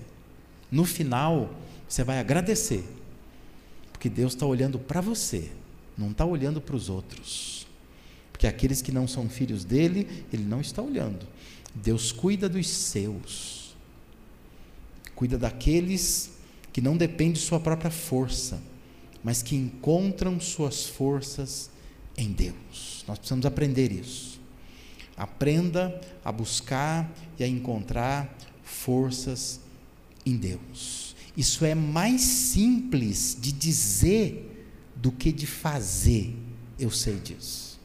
No 0.71 0.83
final, 0.83 1.53
você 1.87 2.03
vai 2.03 2.19
agradecer, 2.19 2.83
porque 3.91 4.09
Deus 4.09 4.33
está 4.33 4.47
olhando 4.47 4.79
para 4.79 4.99
você, 4.99 5.51
não 5.95 6.09
está 6.09 6.25
olhando 6.25 6.59
para 6.59 6.75
os 6.75 6.89
outros. 6.89 7.67
Porque 8.31 8.47
aqueles 8.47 8.81
que 8.81 8.91
não 8.91 9.07
são 9.07 9.29
filhos 9.29 9.63
dele, 9.63 10.25
ele 10.33 10.43
não 10.43 10.59
está 10.59 10.81
olhando. 10.81 11.27
Deus 11.75 12.11
cuida 12.11 12.49
dos 12.49 12.67
seus, 12.67 13.75
cuida 15.15 15.37
daqueles 15.37 16.31
que 16.71 16.81
não 16.81 16.97
dependem 16.97 17.33
de 17.33 17.39
sua 17.39 17.59
própria 17.59 17.91
força 17.91 18.59
mas 19.23 19.41
que 19.41 19.55
encontram 19.55 20.39
suas 20.39 20.85
forças 20.85 21.69
em 22.17 22.31
Deus. 22.31 23.03
Nós 23.07 23.17
precisamos 23.17 23.45
aprender 23.45 23.91
isso. 23.91 24.39
Aprenda 25.15 25.99
a 26.23 26.31
buscar 26.31 27.11
e 27.39 27.43
a 27.43 27.47
encontrar 27.47 28.35
forças 28.63 29.59
em 30.25 30.35
Deus. 30.35 31.15
Isso 31.35 31.65
é 31.65 31.73
mais 31.73 32.21
simples 32.21 33.37
de 33.39 33.51
dizer 33.51 34.49
do 34.95 35.11
que 35.11 35.31
de 35.31 35.47
fazer, 35.47 36.35
eu 36.77 36.91
sei 36.91 37.19
disso. 37.19 37.79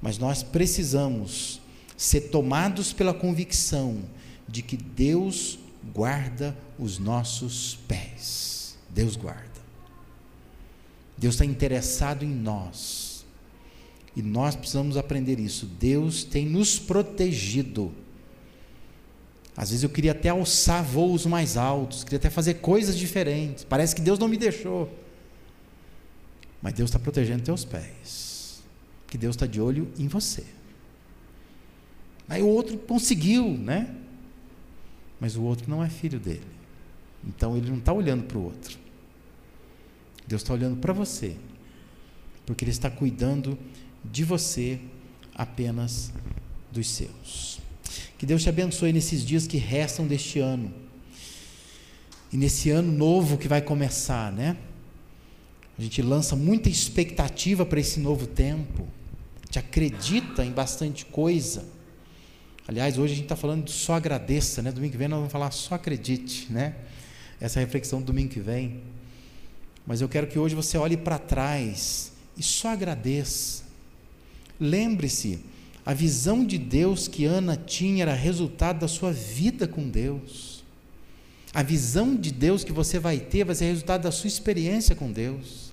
Mas 0.00 0.18
nós 0.18 0.42
precisamos 0.42 1.60
ser 1.96 2.22
tomados 2.22 2.92
pela 2.92 3.14
convicção 3.14 4.02
de 4.46 4.62
que 4.62 4.76
Deus 4.76 5.58
guarda 5.92 6.56
os 6.78 6.98
nossos 6.98 7.78
pés. 7.88 8.76
Deus 8.90 9.16
guarda. 9.16 9.55
Deus 11.16 11.34
está 11.34 11.44
interessado 11.44 12.24
em 12.24 12.28
nós. 12.28 13.24
E 14.14 14.22
nós 14.22 14.56
precisamos 14.56 14.96
aprender 14.96 15.38
isso. 15.38 15.66
Deus 15.66 16.24
tem 16.24 16.46
nos 16.46 16.78
protegido. 16.78 17.92
Às 19.56 19.70
vezes 19.70 19.82
eu 19.82 19.88
queria 19.88 20.12
até 20.12 20.28
alçar 20.28 20.84
voos 20.84 21.24
mais 21.24 21.56
altos, 21.56 22.04
queria 22.04 22.18
até 22.18 22.28
fazer 22.28 22.54
coisas 22.54 22.96
diferentes. 22.96 23.64
Parece 23.64 23.94
que 23.94 24.02
Deus 24.02 24.18
não 24.18 24.28
me 24.28 24.36
deixou. 24.36 24.90
Mas 26.60 26.74
Deus 26.74 26.90
está 26.90 26.98
protegendo 26.98 27.42
teus 27.42 27.64
pés. 27.64 28.62
Que 29.06 29.16
Deus 29.16 29.34
está 29.34 29.46
de 29.46 29.60
olho 29.60 29.90
em 29.98 30.08
você. 30.08 30.44
Aí 32.28 32.42
o 32.42 32.48
outro 32.48 32.76
conseguiu, 32.76 33.48
né? 33.48 33.94
Mas 35.20 35.36
o 35.36 35.42
outro 35.42 35.70
não 35.70 35.82
é 35.82 35.88
filho 35.88 36.18
dele. 36.18 36.42
Então 37.24 37.56
ele 37.56 37.70
não 37.70 37.78
está 37.78 37.92
olhando 37.92 38.24
para 38.24 38.36
o 38.36 38.44
outro. 38.44 38.85
Deus 40.26 40.42
está 40.42 40.52
olhando 40.52 40.76
para 40.76 40.92
você, 40.92 41.36
porque 42.44 42.64
Ele 42.64 42.70
está 42.70 42.90
cuidando 42.90 43.58
de 44.04 44.24
você 44.24 44.80
apenas 45.34 46.12
dos 46.72 46.88
seus. 46.90 47.60
Que 48.18 48.26
Deus 48.26 48.42
te 48.42 48.48
abençoe 48.48 48.92
nesses 48.92 49.24
dias 49.24 49.46
que 49.46 49.58
restam 49.58 50.06
deste 50.06 50.38
ano. 50.38 50.72
E 52.32 52.36
nesse 52.36 52.70
ano 52.70 52.90
novo 52.90 53.38
que 53.38 53.46
vai 53.46 53.60
começar, 53.60 54.32
né? 54.32 54.56
A 55.78 55.82
gente 55.82 56.00
lança 56.00 56.34
muita 56.34 56.68
expectativa 56.68 57.66
para 57.66 57.78
esse 57.78 58.00
novo 58.00 58.26
tempo. 58.26 58.86
A 59.42 59.46
gente 59.46 59.58
acredita 59.58 60.44
em 60.44 60.50
bastante 60.50 61.04
coisa. 61.04 61.64
Aliás, 62.66 62.98
hoje 62.98 63.12
a 63.12 63.16
gente 63.16 63.26
está 63.26 63.36
falando 63.36 63.64
de 63.64 63.72
só 63.72 63.94
agradeça, 63.94 64.62
né? 64.62 64.72
Domingo 64.72 64.92
que 64.92 64.98
vem 64.98 65.06
nós 65.06 65.18
vamos 65.18 65.32
falar 65.32 65.50
só 65.50 65.74
acredite, 65.74 66.50
né? 66.50 66.74
Essa 67.40 67.60
reflexão 67.60 68.00
do 68.00 68.06
domingo 68.06 68.30
que 68.30 68.40
vem. 68.40 68.82
Mas 69.86 70.00
eu 70.00 70.08
quero 70.08 70.26
que 70.26 70.38
hoje 70.38 70.54
você 70.54 70.76
olhe 70.76 70.96
para 70.96 71.18
trás 71.18 72.12
e 72.36 72.42
só 72.42 72.70
agradeça. 72.70 73.62
Lembre-se, 74.58 75.38
a 75.84 75.94
visão 75.94 76.44
de 76.44 76.58
Deus 76.58 77.06
que 77.06 77.24
Ana 77.24 77.56
tinha 77.56 78.02
era 78.02 78.14
resultado 78.14 78.80
da 78.80 78.88
sua 78.88 79.12
vida 79.12 79.68
com 79.68 79.88
Deus. 79.88 80.64
A 81.54 81.62
visão 81.62 82.16
de 82.16 82.32
Deus 82.32 82.64
que 82.64 82.72
você 82.72 82.98
vai 82.98 83.18
ter 83.18 83.44
vai 83.44 83.54
ser 83.54 83.66
resultado 83.66 84.02
da 84.02 84.10
sua 84.10 84.28
experiência 84.28 84.96
com 84.96 85.12
Deus. 85.12 85.72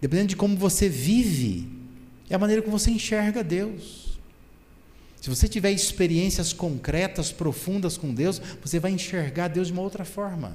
Dependendo 0.00 0.28
de 0.28 0.36
como 0.36 0.54
você 0.56 0.88
vive, 0.88 1.66
é 2.28 2.34
a 2.34 2.38
maneira 2.38 2.60
como 2.60 2.78
você 2.78 2.90
enxerga 2.90 3.42
Deus. 3.42 4.18
Se 5.20 5.30
você 5.30 5.48
tiver 5.48 5.72
experiências 5.72 6.52
concretas, 6.52 7.32
profundas 7.32 7.96
com 7.96 8.12
Deus, 8.12 8.38
você 8.62 8.78
vai 8.78 8.90
enxergar 8.90 9.48
Deus 9.48 9.68
de 9.68 9.72
uma 9.72 9.80
outra 9.80 10.04
forma. 10.04 10.54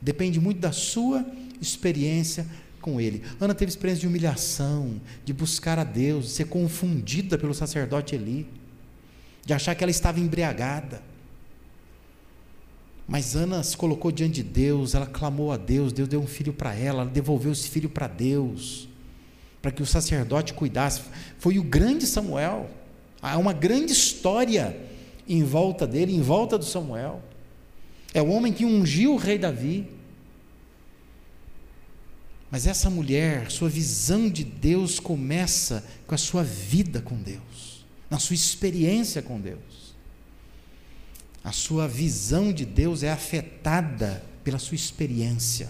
Depende 0.00 0.40
muito 0.40 0.58
da 0.58 0.72
sua 0.72 1.24
experiência 1.60 2.46
com 2.80 3.00
ele. 3.00 3.22
Ana 3.38 3.54
teve 3.54 3.70
experiência 3.70 4.00
de 4.00 4.06
humilhação, 4.06 5.00
de 5.24 5.32
buscar 5.32 5.78
a 5.78 5.84
Deus, 5.84 6.26
de 6.26 6.30
ser 6.30 6.46
confundida 6.46 7.36
pelo 7.36 7.54
sacerdote 7.54 8.14
Eli, 8.14 8.46
de 9.44 9.52
achar 9.52 9.74
que 9.74 9.84
ela 9.84 9.90
estava 9.90 10.18
embriagada. 10.18 11.02
Mas 13.06 13.34
Ana 13.34 13.62
se 13.62 13.76
colocou 13.76 14.12
diante 14.12 14.34
de 14.34 14.42
Deus, 14.44 14.94
ela 14.94 15.06
clamou 15.06 15.52
a 15.52 15.56
Deus, 15.56 15.92
Deus 15.92 16.08
deu 16.08 16.20
um 16.20 16.26
filho 16.26 16.52
para 16.52 16.74
ela, 16.74 17.02
ela 17.02 17.10
devolveu 17.10 17.52
esse 17.52 17.68
filho 17.68 17.88
para 17.88 18.06
Deus, 18.06 18.88
para 19.60 19.72
que 19.72 19.82
o 19.82 19.86
sacerdote 19.86 20.54
cuidasse. 20.54 21.02
Foi 21.38 21.58
o 21.58 21.62
grande 21.62 22.06
Samuel. 22.06 22.70
Há 23.20 23.36
uma 23.36 23.52
grande 23.52 23.92
história 23.92 24.76
em 25.28 25.42
volta 25.42 25.86
dele, 25.86 26.14
em 26.14 26.22
volta 26.22 26.56
do 26.56 26.64
Samuel. 26.64 27.20
É 28.12 28.20
o 28.20 28.28
homem 28.28 28.52
que 28.52 28.64
ungiu 28.64 29.14
o 29.14 29.16
rei 29.16 29.38
Davi. 29.38 29.86
Mas 32.50 32.66
essa 32.66 32.90
mulher, 32.90 33.50
sua 33.50 33.68
visão 33.68 34.28
de 34.28 34.42
Deus 34.42 34.98
começa 34.98 35.84
com 36.06 36.14
a 36.14 36.18
sua 36.18 36.42
vida 36.42 37.00
com 37.00 37.16
Deus, 37.16 37.86
na 38.10 38.18
sua 38.18 38.34
experiência 38.34 39.22
com 39.22 39.40
Deus. 39.40 39.94
A 41.44 41.52
sua 41.52 41.86
visão 41.86 42.52
de 42.52 42.66
Deus 42.66 43.02
é 43.02 43.10
afetada 43.10 44.22
pela 44.42 44.58
sua 44.58 44.74
experiência. 44.74 45.68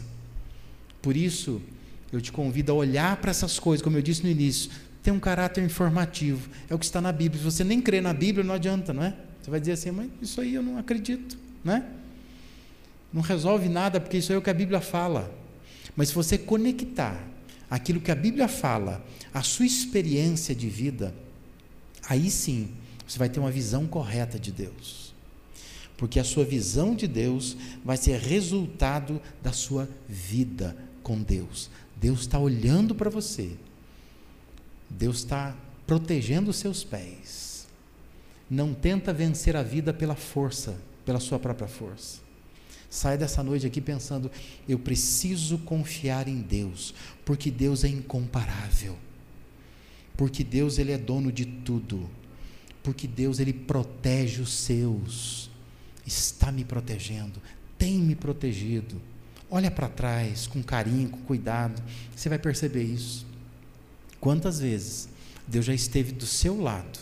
Por 1.02 1.16
isso, 1.16 1.60
eu 2.10 2.20
te 2.20 2.32
convido 2.32 2.72
a 2.72 2.74
olhar 2.74 3.16
para 3.18 3.30
essas 3.30 3.58
coisas, 3.58 3.84
como 3.84 3.98
eu 3.98 4.02
disse 4.02 4.22
no 4.22 4.30
início, 4.30 4.70
tem 5.02 5.12
um 5.12 5.20
caráter 5.20 5.62
informativo, 5.62 6.48
é 6.68 6.74
o 6.74 6.78
que 6.78 6.84
está 6.84 7.00
na 7.00 7.12
Bíblia. 7.12 7.38
Se 7.38 7.44
você 7.44 7.62
nem 7.62 7.80
crê 7.80 8.00
na 8.00 8.12
Bíblia, 8.12 8.44
não 8.44 8.54
adianta, 8.54 8.92
não 8.92 9.02
é? 9.02 9.14
Você 9.40 9.50
vai 9.50 9.60
dizer 9.60 9.72
assim, 9.72 9.90
mas 9.90 10.10
isso 10.20 10.40
aí 10.40 10.54
eu 10.54 10.62
não 10.62 10.78
acredito, 10.78 11.38
não 11.62 11.74
é? 11.74 11.99
Não 13.12 13.22
resolve 13.22 13.68
nada, 13.68 14.00
porque 14.00 14.18
isso 14.18 14.32
é 14.32 14.36
o 14.36 14.42
que 14.42 14.50
a 14.50 14.54
Bíblia 14.54 14.80
fala. 14.80 15.32
Mas 15.96 16.08
se 16.08 16.14
você 16.14 16.38
conectar 16.38 17.22
aquilo 17.68 18.00
que 18.00 18.10
a 18.10 18.14
Bíblia 18.14 18.48
fala, 18.48 19.04
a 19.32 19.42
sua 19.42 19.66
experiência 19.66 20.54
de 20.54 20.68
vida, 20.68 21.14
aí 22.08 22.30
sim 22.30 22.70
você 23.06 23.18
vai 23.18 23.28
ter 23.28 23.40
uma 23.40 23.50
visão 23.50 23.86
correta 23.86 24.38
de 24.38 24.52
Deus. 24.52 25.14
Porque 25.96 26.18
a 26.18 26.24
sua 26.24 26.44
visão 26.44 26.94
de 26.94 27.06
Deus 27.06 27.56
vai 27.84 27.96
ser 27.96 28.18
resultado 28.18 29.20
da 29.42 29.52
sua 29.52 29.88
vida 30.08 30.76
com 31.02 31.20
Deus. 31.20 31.70
Deus 31.96 32.20
está 32.20 32.38
olhando 32.38 32.94
para 32.94 33.10
você. 33.10 33.50
Deus 34.88 35.18
está 35.18 35.56
protegendo 35.86 36.50
os 36.50 36.56
seus 36.56 36.82
pés. 36.82 37.66
Não 38.48 38.72
tenta 38.72 39.12
vencer 39.12 39.54
a 39.56 39.62
vida 39.62 39.92
pela 39.92 40.16
força, 40.16 40.76
pela 41.04 41.20
sua 41.20 41.38
própria 41.38 41.68
força. 41.68 42.29
Sai 42.90 43.16
dessa 43.16 43.40
noite 43.44 43.64
aqui 43.64 43.80
pensando: 43.80 44.28
eu 44.68 44.76
preciso 44.76 45.58
confiar 45.58 46.26
em 46.26 46.40
Deus, 46.40 46.92
porque 47.24 47.48
Deus 47.48 47.84
é 47.84 47.88
incomparável. 47.88 48.98
Porque 50.16 50.42
Deus 50.42 50.76
ele 50.76 50.90
é 50.90 50.98
dono 50.98 51.30
de 51.30 51.46
tudo. 51.46 52.10
Porque 52.82 53.06
Deus 53.06 53.38
ele 53.38 53.52
protege 53.52 54.42
os 54.42 54.52
seus. 54.52 55.48
Está 56.04 56.50
me 56.50 56.64
protegendo, 56.64 57.40
tem 57.78 57.96
me 57.98 58.16
protegido. 58.16 59.00
Olha 59.48 59.70
para 59.70 59.88
trás 59.88 60.48
com 60.48 60.62
carinho, 60.62 61.10
com 61.10 61.18
cuidado, 61.18 61.80
você 62.14 62.28
vai 62.28 62.38
perceber 62.38 62.82
isso. 62.82 63.24
Quantas 64.20 64.58
vezes 64.58 65.08
Deus 65.46 65.64
já 65.64 65.74
esteve 65.74 66.12
do 66.12 66.26
seu 66.26 66.60
lado 66.60 66.98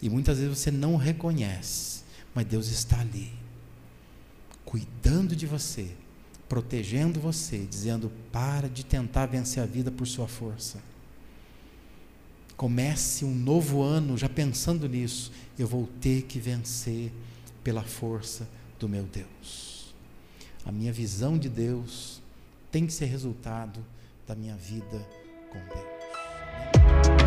e 0.00 0.10
muitas 0.10 0.38
vezes 0.38 0.58
você 0.58 0.70
não 0.70 0.96
reconhece, 0.96 2.02
mas 2.34 2.46
Deus 2.46 2.68
está 2.68 3.00
ali 3.00 3.43
cuidando 4.64 5.36
de 5.36 5.46
você, 5.46 5.90
protegendo 6.48 7.20
você, 7.20 7.58
dizendo: 7.64 8.10
para 8.32 8.68
de 8.68 8.84
tentar 8.84 9.26
vencer 9.26 9.62
a 9.62 9.66
vida 9.66 9.90
por 9.90 10.06
sua 10.06 10.26
força. 10.28 10.78
Comece 12.56 13.24
um 13.24 13.34
novo 13.34 13.82
ano 13.82 14.16
já 14.16 14.28
pensando 14.28 14.88
nisso. 14.88 15.32
Eu 15.58 15.66
vou 15.66 15.88
ter 16.00 16.22
que 16.22 16.38
vencer 16.38 17.12
pela 17.64 17.82
força 17.82 18.48
do 18.78 18.88
meu 18.88 19.04
Deus. 19.04 19.94
A 20.64 20.70
minha 20.70 20.92
visão 20.92 21.36
de 21.36 21.48
Deus 21.48 22.22
tem 22.70 22.86
que 22.86 22.92
ser 22.92 23.06
resultado 23.06 23.84
da 24.26 24.34
minha 24.34 24.56
vida 24.56 25.06
com 25.50 25.58
Deus. 25.58 27.23